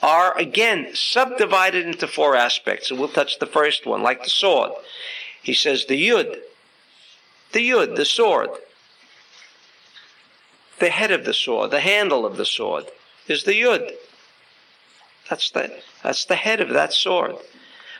are 0.01 0.37
again 0.37 0.89
subdivided 0.93 1.85
into 1.85 2.07
four 2.07 2.35
aspects. 2.35 2.89
And 2.89 2.99
we'll 2.99 3.09
touch 3.09 3.39
the 3.39 3.45
first 3.45 3.85
one, 3.85 4.01
like 4.01 4.23
the 4.23 4.29
sword. 4.29 4.71
He 5.41 5.53
says 5.53 5.85
the 5.85 6.09
Yud, 6.09 6.37
the 7.51 7.69
Yud, 7.69 7.95
the 7.95 8.05
sword 8.05 8.49
the 10.79 10.89
head 10.89 11.11
of 11.11 11.25
the 11.25 11.33
sword, 11.33 11.71
the 11.71 11.81
handle 11.81 12.25
of 12.25 12.37
the 12.37 12.45
sword, 12.45 12.85
is 13.27 13.43
the 13.43 13.61
yud. 13.61 13.91
That's 15.29 15.51
the, 15.51 15.71
that's 16.03 16.25
the 16.25 16.35
head 16.35 16.61
of 16.61 16.69
that 16.69 16.93
sword. 16.93 17.35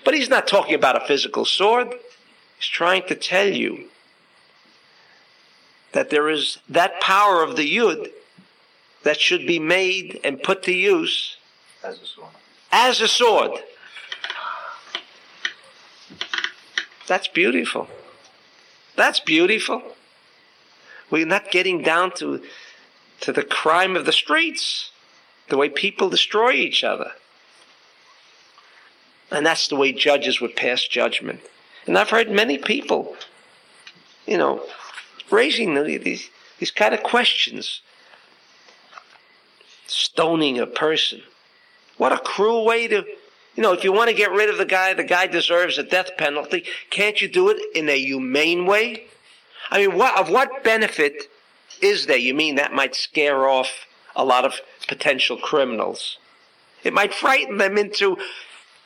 But 0.04 0.16
he's 0.16 0.30
not 0.30 0.48
talking 0.48 0.74
about 0.74 1.02
a 1.02 1.06
physical 1.06 1.46
sword. 1.46 1.94
He's 2.58 2.68
trying 2.68 3.06
to 3.08 3.16
tell 3.16 3.48
you 3.48 3.90
that 5.92 6.10
there 6.10 6.30
is 6.30 6.60
that 6.70 7.00
power 7.02 7.44
of 7.44 7.56
the 7.56 7.78
yud 7.78 8.10
that 9.04 9.20
should 9.20 9.46
be 9.46 9.60
made 9.60 10.20
and 10.24 10.42
put 10.42 10.64
to 10.64 10.74
use 10.74 11.38
as 11.84 12.02
a 12.02 12.06
sword. 12.06 12.30
As 12.72 13.02
a 13.02 13.08
sword. 13.08 13.52
That's 17.08 17.28
beautiful. 17.28 17.88
That's 18.96 19.20
beautiful. 19.20 19.82
We're 21.10 21.26
not 21.26 21.52
getting 21.52 21.82
down 21.82 22.12
to 22.18 22.44
to 23.22 23.34
the 23.34 23.44
crime 23.44 23.96
of 23.96 24.06
the 24.06 24.12
streets, 24.12 24.92
the 25.50 25.58
way 25.58 25.70
people 25.70 26.10
destroy 26.10 26.54
each 26.54 26.84
other. 26.84 27.12
And 29.32 29.46
that's 29.46 29.68
the 29.68 29.76
way 29.76 29.92
judges 29.92 30.42
would 30.42 30.56
pass 30.56 30.84
judgment. 30.84 31.42
And 31.86 31.98
I've 31.98 32.10
heard 32.10 32.32
many 32.32 32.58
people, 32.58 33.16
you 34.26 34.38
know, 34.38 34.64
raising 35.30 35.74
these, 35.84 36.30
these 36.60 36.72
kind 36.72 36.94
of 36.94 37.04
questions. 37.04 37.82
Stoning 39.88 40.60
a 40.60 40.66
person. 40.66 41.22
What 42.00 42.14
a 42.14 42.18
cruel 42.18 42.64
way 42.64 42.88
to, 42.88 43.04
you 43.56 43.62
know, 43.62 43.74
if 43.74 43.84
you 43.84 43.92
want 43.92 44.10
to 44.10 44.16
get 44.16 44.32
rid 44.32 44.50
of 44.50 44.58
the 44.58 44.66
guy, 44.66 44.94
the 44.94 45.04
guy 45.04 45.28
deserves 45.28 45.78
a 45.78 45.84
death 45.84 46.12
penalty. 46.18 46.64
Can't 46.90 47.22
you 47.22 47.28
do 47.28 47.50
it 47.50 47.62
in 47.76 47.90
a 47.90 48.00
humane 48.00 48.66
way? 48.66 49.08
I 49.70 49.86
mean, 49.86 49.98
what, 49.98 50.18
of 50.18 50.30
what 50.30 50.64
benefit 50.64 51.30
is 51.82 52.06
there? 52.06 52.18
You 52.18 52.34
mean 52.34 52.56
that 52.56 52.72
might 52.72 52.96
scare 52.96 53.50
off 53.50 53.86
a 54.16 54.24
lot 54.24 54.46
of 54.46 54.62
potential 54.88 55.36
criminals? 55.36 56.18
It 56.86 56.94
might 56.94 57.14
frighten 57.14 57.58
them 57.58 57.78
into 57.78 58.18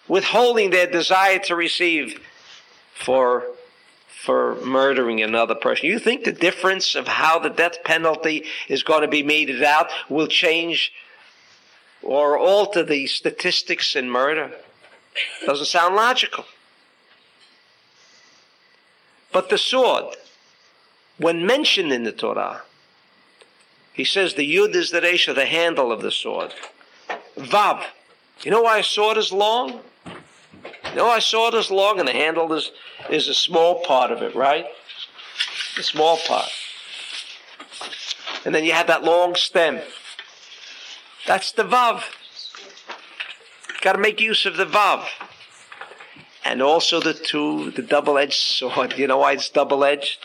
withholding 0.08 0.72
their 0.72 0.88
desire 0.88 1.38
to 1.40 1.56
receive 1.56 2.20
for 2.96 3.44
for 4.08 4.56
murdering 4.64 5.22
another 5.22 5.54
person. 5.54 5.88
You 5.88 6.00
think 6.00 6.24
the 6.24 6.32
difference 6.32 6.96
of 6.96 7.10
how 7.10 7.40
the 7.40 7.50
death 7.50 7.84
penalty 7.84 8.46
is 8.70 8.82
going 8.82 9.02
to 9.02 9.08
be 9.10 9.22
meted 9.22 9.62
out 9.62 9.92
will 10.08 10.28
change 10.28 10.94
or 12.04 12.38
alter 12.38 12.84
the 12.84 13.08
statistics 13.08 13.96
in 13.96 14.10
murder? 14.10 14.52
Doesn't 15.46 15.66
sound 15.66 15.96
logical. 15.96 16.46
But 19.32 19.50
the 19.50 19.58
sword, 19.58 20.16
when 21.18 21.46
mentioned 21.46 21.92
in 21.92 22.04
the 22.04 22.12
Torah, 22.12 22.62
he 23.94 24.04
says 24.04 24.34
the 24.34 24.56
yud 24.56 24.76
is 24.76 24.92
the 24.92 25.02
resha, 25.02 25.34
the 25.34 25.46
handle 25.46 25.92
of 25.92 26.02
the 26.02 26.12
sword. 26.12 26.54
Vav. 27.38 27.84
You 28.42 28.52
know 28.52 28.62
why 28.64 28.80
a 28.80 28.84
sword 28.84 29.18
is 29.18 29.32
long? 29.32 29.82
You 30.06 30.96
know 30.96 31.06
why 31.06 31.18
a 31.18 31.22
sword 31.22 31.54
is 31.54 31.72
long 31.72 32.00
and 32.00 32.08
the 32.08 32.14
handle 32.14 32.52
is, 32.54 32.72
is 33.10 33.28
a 33.28 33.34
small 33.34 33.82
part 33.82 34.12
of 34.12 34.22
it, 34.22 34.36
right? 34.36 34.66
A 35.78 35.84
small 35.84 36.18
part. 36.18 36.50
And 38.46 38.54
then 38.54 38.64
you 38.64 38.74
have 38.74 38.88
that 38.88 39.04
long 39.04 39.36
stem. 39.36 39.80
That's 41.26 41.52
the 41.52 41.64
Vav. 41.64 42.04
Got 43.82 43.94
to 43.94 44.00
make 44.00 44.20
use 44.20 44.46
of 44.46 44.58
the 44.58 44.66
Vav. 44.66 45.06
And 46.44 46.62
also 46.62 47.00
the 47.00 47.14
two, 47.14 47.72
the 47.72 47.82
double 47.82 48.18
edged 48.18 48.34
sword. 48.34 48.94
You 48.98 49.08
know 49.08 49.20
why 49.20 49.34
it's 49.34 49.50
double 49.50 49.84
edged? 49.86 50.20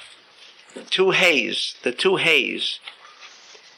Two 0.90 1.12
hays, 1.12 1.76
the 1.82 1.92
two 1.92 2.16
hays. 2.16 2.80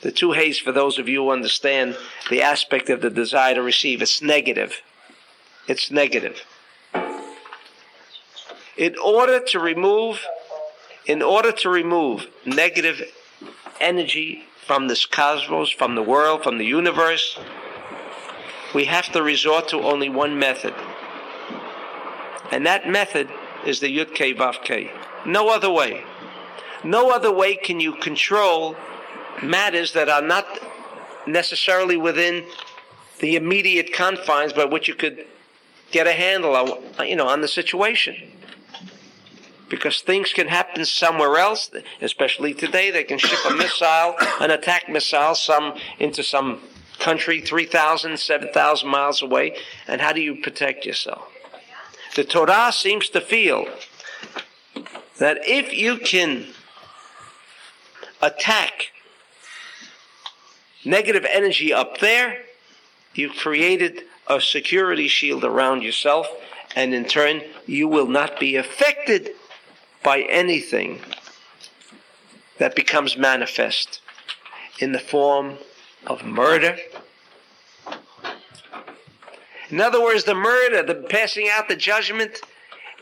The 0.02 0.10
two 0.10 0.32
hays, 0.32 0.58
for 0.58 0.72
those 0.72 0.98
of 0.98 1.08
you 1.08 1.24
who 1.24 1.30
understand 1.30 1.96
the 2.30 2.40
aspect 2.40 2.88
of 2.88 3.02
the 3.02 3.10
desire 3.10 3.54
to 3.54 3.62
receive, 3.62 4.00
it's 4.00 4.22
negative. 4.22 4.80
It's 5.68 5.90
negative. 5.90 6.42
In 8.78 8.96
order 8.98 9.40
to 9.40 9.60
remove, 9.60 10.26
in 11.06 11.20
order 11.20 11.52
to 11.52 11.68
remove 11.68 12.28
negative 12.46 13.02
energy 13.80 14.44
from 14.66 14.88
this 14.88 15.06
cosmos, 15.06 15.70
from 15.70 15.94
the 15.94 16.02
world, 16.02 16.42
from 16.42 16.58
the 16.58 16.64
universe, 16.64 17.38
we 18.74 18.84
have 18.84 19.10
to 19.12 19.22
resort 19.22 19.68
to 19.68 19.78
only 19.78 20.08
one 20.08 20.38
method. 20.38 20.74
And 22.52 22.66
that 22.66 22.88
method 22.88 23.28
is 23.66 23.80
the 23.80 23.96
Yud 23.96 24.14
K 24.14 24.34
Vav 24.34 24.62
K. 24.62 24.90
No 25.26 25.48
other 25.48 25.70
way. 25.70 26.04
No 26.82 27.10
other 27.10 27.32
way 27.32 27.56
can 27.56 27.80
you 27.80 27.94
control 27.94 28.76
matters 29.42 29.92
that 29.92 30.08
are 30.08 30.22
not 30.22 30.46
necessarily 31.26 31.96
within 31.96 32.44
the 33.18 33.36
immediate 33.36 33.92
confines 33.92 34.52
by 34.52 34.64
which 34.64 34.88
you 34.88 34.94
could 34.94 35.26
get 35.90 36.06
a 36.06 36.12
handle 36.12 36.54
on, 36.56 37.06
you 37.06 37.16
know, 37.16 37.28
on 37.28 37.40
the 37.40 37.48
situation 37.48 38.16
because 39.70 40.02
things 40.02 40.32
can 40.34 40.48
happen 40.48 40.84
somewhere 40.84 41.38
else, 41.38 41.70
especially 42.02 42.52
today. 42.52 42.90
They 42.90 43.04
can 43.04 43.18
ship 43.18 43.38
a 43.48 43.54
missile, 43.54 44.16
an 44.40 44.50
attack 44.50 44.88
missile, 44.88 45.34
some 45.34 45.78
into 45.98 46.22
some 46.22 46.60
country 46.98 47.40
3,000, 47.40 48.18
7,000 48.18 48.88
miles 48.88 49.22
away. 49.22 49.56
And 49.86 50.02
how 50.02 50.12
do 50.12 50.20
you 50.20 50.34
protect 50.34 50.84
yourself? 50.84 51.22
The 52.16 52.24
Torah 52.24 52.72
seems 52.72 53.08
to 53.10 53.20
feel 53.20 53.66
that 55.18 55.38
if 55.42 55.72
you 55.72 55.96
can 55.98 56.48
attack 58.20 58.90
negative 60.84 61.24
energy 61.30 61.72
up 61.72 61.98
there, 61.98 62.42
you've 63.14 63.36
created 63.36 64.02
a 64.26 64.40
security 64.40 65.08
shield 65.08 65.44
around 65.44 65.82
yourself, 65.82 66.26
and 66.74 66.92
in 66.92 67.04
turn, 67.04 67.42
you 67.66 67.86
will 67.86 68.06
not 68.06 68.40
be 68.40 68.56
affected 68.56 69.30
by 70.02 70.20
anything 70.22 71.00
that 72.58 72.74
becomes 72.74 73.16
manifest 73.16 74.00
in 74.78 74.92
the 74.92 74.98
form 74.98 75.58
of 76.06 76.24
murder. 76.24 76.76
In 79.70 79.80
other 79.80 80.02
words, 80.02 80.24
the 80.24 80.34
murder, 80.34 80.82
the 80.82 80.94
passing 80.94 81.48
out 81.48 81.68
the 81.68 81.76
judgment, 81.76 82.40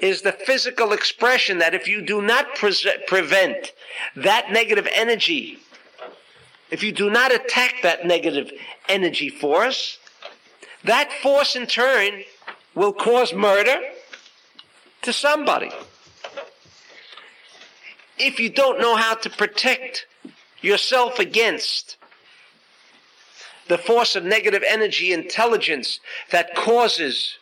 is 0.00 0.22
the 0.22 0.32
physical 0.32 0.92
expression 0.92 1.58
that 1.58 1.74
if 1.74 1.88
you 1.88 2.02
do 2.02 2.22
not 2.22 2.54
pre- 2.54 2.74
prevent 3.06 3.72
that 4.14 4.52
negative 4.52 4.86
energy, 4.92 5.58
if 6.70 6.82
you 6.82 6.92
do 6.92 7.10
not 7.10 7.34
attack 7.34 7.76
that 7.82 8.06
negative 8.06 8.52
energy 8.88 9.28
force, 9.28 9.98
that 10.84 11.12
force 11.12 11.56
in 11.56 11.66
turn 11.66 12.22
will 12.74 12.92
cause 12.92 13.32
murder 13.32 13.80
to 15.02 15.12
somebody 15.12 15.70
if 18.18 18.40
you 18.40 18.48
don't 18.48 18.80
know 18.80 18.96
how 18.96 19.14
to 19.14 19.30
protect 19.30 20.06
yourself 20.60 21.18
against 21.18 21.96
the 23.68 23.78
force 23.78 24.16
of 24.16 24.24
negative 24.24 24.62
energy 24.66 25.12
intelligence 25.12 26.00
that 26.30 26.54
causes 26.54 27.36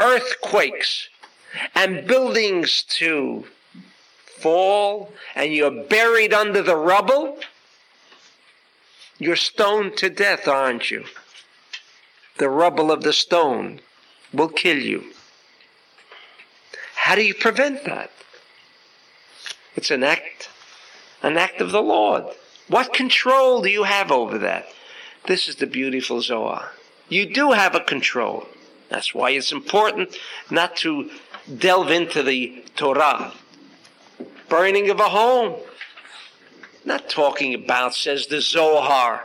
earthquakes 0.00 1.08
and 1.74 2.06
buildings 2.06 2.82
to 2.82 3.44
fall 4.38 5.12
and 5.34 5.52
you're 5.52 5.84
buried 5.84 6.32
under 6.32 6.62
the 6.62 6.76
rubble, 6.76 7.38
you're 9.18 9.36
stoned 9.36 9.96
to 9.96 10.10
death, 10.10 10.46
aren't 10.46 10.90
you? 10.90 11.04
The 12.38 12.48
rubble 12.48 12.90
of 12.90 13.02
the 13.02 13.12
stone 13.12 13.80
will 14.32 14.48
kill 14.48 14.78
you. 14.78 15.12
How 16.96 17.14
do 17.14 17.22
you 17.22 17.34
prevent 17.34 17.84
that? 17.84 18.10
It's 19.74 19.90
an 19.90 20.02
act, 20.02 20.50
an 21.22 21.36
act 21.36 21.60
of 21.60 21.72
the 21.72 21.82
Lord. 21.82 22.24
What 22.68 22.92
control 22.92 23.62
do 23.62 23.70
you 23.70 23.84
have 23.84 24.12
over 24.12 24.38
that? 24.38 24.66
This 25.26 25.48
is 25.48 25.56
the 25.56 25.66
beautiful 25.66 26.20
Zohar. 26.20 26.72
You 27.08 27.32
do 27.32 27.52
have 27.52 27.74
a 27.74 27.80
control. 27.80 28.46
That's 28.88 29.14
why 29.14 29.30
it's 29.30 29.52
important 29.52 30.16
not 30.50 30.76
to 30.78 31.10
delve 31.58 31.90
into 31.90 32.22
the 32.22 32.64
Torah. 32.76 33.32
Burning 34.48 34.90
of 34.90 35.00
a 35.00 35.08
home. 35.08 35.60
Not 36.84 37.08
talking 37.08 37.54
about, 37.54 37.94
says 37.94 38.26
the 38.26 38.40
Zohar. 38.40 39.24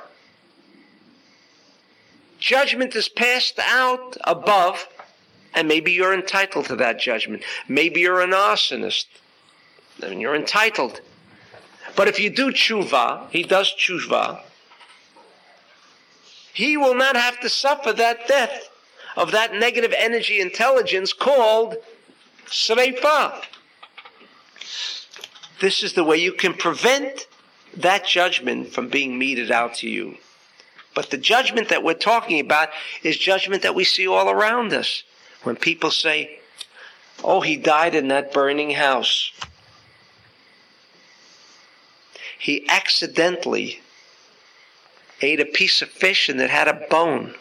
Judgment 2.40 2.96
is 2.96 3.10
passed 3.10 3.60
out 3.60 4.16
above, 4.24 4.88
and 5.54 5.68
maybe 5.68 5.92
you're 5.92 6.14
entitled 6.14 6.66
to 6.66 6.76
that 6.76 7.00
judgment. 7.00 7.44
Maybe 7.68 8.02
you're 8.02 8.22
an 8.22 8.32
arsonist. 8.32 9.06
Mean, 10.02 10.20
you're 10.20 10.36
entitled. 10.36 11.02
But 11.96 12.08
if 12.08 12.20
you 12.20 12.30
do 12.30 12.52
tshuva, 12.52 13.30
he 13.32 13.44
does 13.44 13.74
tshuva, 13.74 14.42
he 16.54 16.78
will 16.78 16.96
not 16.96 17.16
have 17.16 17.40
to 17.42 17.50
suffer 17.50 17.94
that 17.94 18.28
death 18.28 18.70
of 19.16 19.32
that 19.32 19.54
negative 19.54 19.94
energy 19.98 20.40
intelligence 20.40 21.14
called 21.14 21.76
sreifa. 22.46 23.44
This 25.60 25.82
is 25.82 25.94
the 25.94 26.04
way 26.04 26.18
you 26.18 26.34
can 26.34 26.54
prevent 26.54 27.28
that 27.76 28.06
judgment 28.06 28.74
from 28.74 28.90
being 28.90 29.18
meted 29.18 29.52
out 29.52 29.76
to 29.76 29.90
you. 29.90 30.18
But 30.94 31.10
the 31.10 31.18
judgment 31.18 31.70
that 31.70 31.84
we're 31.84 31.94
talking 31.94 32.40
about 32.40 32.70
is 33.04 33.18
judgment 33.18 33.64
that 33.64 33.76
we 33.76 33.84
see 33.84 34.08
all 34.08 34.30
around 34.30 34.74
us. 34.74 35.04
When 35.44 35.56
people 35.56 35.92
say, 35.92 36.40
Oh, 37.24 37.42
he 37.42 37.56
died 37.56 37.96
in 37.96 38.10
that 38.10 38.34
burning 38.34 38.72
house 38.72 39.32
he 42.38 42.68
accidentally 42.70 43.82
ate 45.22 45.40
a 45.40 45.46
piece 45.46 45.82
of 45.82 45.90
fish 45.90 46.30
and 46.30 46.40
it 46.40 46.50
had 46.50 46.68
a 46.68 46.86
bone 46.90 47.34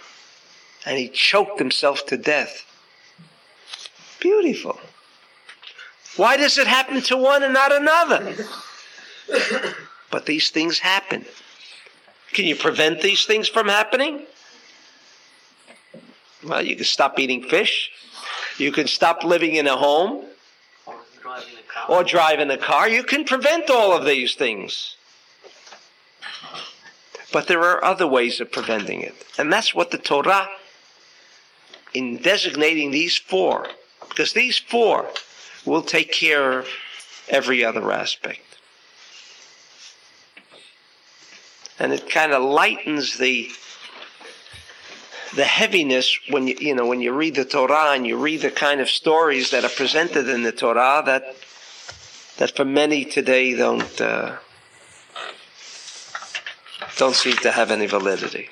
and 0.84 0.98
he 0.98 1.08
choked 1.08 1.58
himself 1.58 2.06
to 2.06 2.16
death. 2.16 2.64
Beautiful. 4.20 4.80
Why 6.16 6.36
does 6.36 6.56
it 6.56 6.66
happen 6.66 7.02
to 7.02 7.16
one 7.16 7.42
and 7.42 7.52
not 7.52 7.72
another? 7.72 8.34
but 10.10 10.24
these 10.24 10.50
things 10.50 10.78
happen. 10.78 11.26
Can 12.32 12.46
you 12.46 12.56
prevent 12.56 13.02
these 13.02 13.26
things 13.26 13.48
from 13.48 13.68
happening? 13.68 14.22
Well, 16.44 16.62
you 16.62 16.76
can 16.76 16.84
stop 16.84 17.18
eating 17.18 17.42
fish. 17.42 17.90
You 18.56 18.72
can 18.72 18.86
stop 18.86 19.24
living 19.24 19.56
in 19.56 19.66
a 19.66 19.76
home 19.76 20.24
or 21.88 22.04
driving 22.04 22.50
a 22.50 22.58
car. 22.58 22.88
You 22.88 23.02
can 23.02 23.24
prevent 23.24 23.70
all 23.70 23.96
of 23.96 24.04
these 24.04 24.34
things. 24.34 24.96
But 27.32 27.48
there 27.48 27.60
are 27.60 27.84
other 27.84 28.06
ways 28.06 28.40
of 28.40 28.52
preventing 28.52 29.02
it. 29.02 29.14
And 29.36 29.52
that's 29.52 29.74
what 29.74 29.90
the 29.90 29.98
Torah, 29.98 30.48
in 31.92 32.18
designating 32.18 32.90
these 32.90 33.16
four, 33.16 33.68
because 34.08 34.32
these 34.32 34.58
four 34.58 35.10
will 35.64 35.82
take 35.82 36.12
care 36.12 36.60
of 36.60 36.68
every 37.28 37.64
other 37.64 37.92
aspect. 37.92 38.40
And 41.78 41.92
it 41.92 42.08
kind 42.08 42.32
of 42.32 42.42
lightens 42.42 43.18
the 43.18 43.50
the 45.34 45.44
heaviness 45.44 46.18
when 46.30 46.46
you 46.46 46.56
you 46.58 46.74
know 46.74 46.86
when 46.86 47.00
you 47.00 47.12
read 47.12 47.34
the 47.34 47.44
Torah 47.44 47.92
and 47.92 48.06
you 48.06 48.16
read 48.16 48.40
the 48.40 48.50
kind 48.50 48.80
of 48.80 48.88
stories 48.88 49.50
that 49.50 49.64
are 49.64 49.70
presented 49.76 50.28
in 50.28 50.42
the 50.42 50.52
Torah 50.52 51.02
that 51.04 51.36
that 52.38 52.54
for 52.56 52.64
many 52.64 53.04
today 53.04 53.54
don't 53.56 54.00
uh, 54.00 54.36
don't 56.96 57.14
seem 57.14 57.36
to 57.36 57.50
have 57.50 57.70
any 57.70 57.86
validity. 57.86 58.48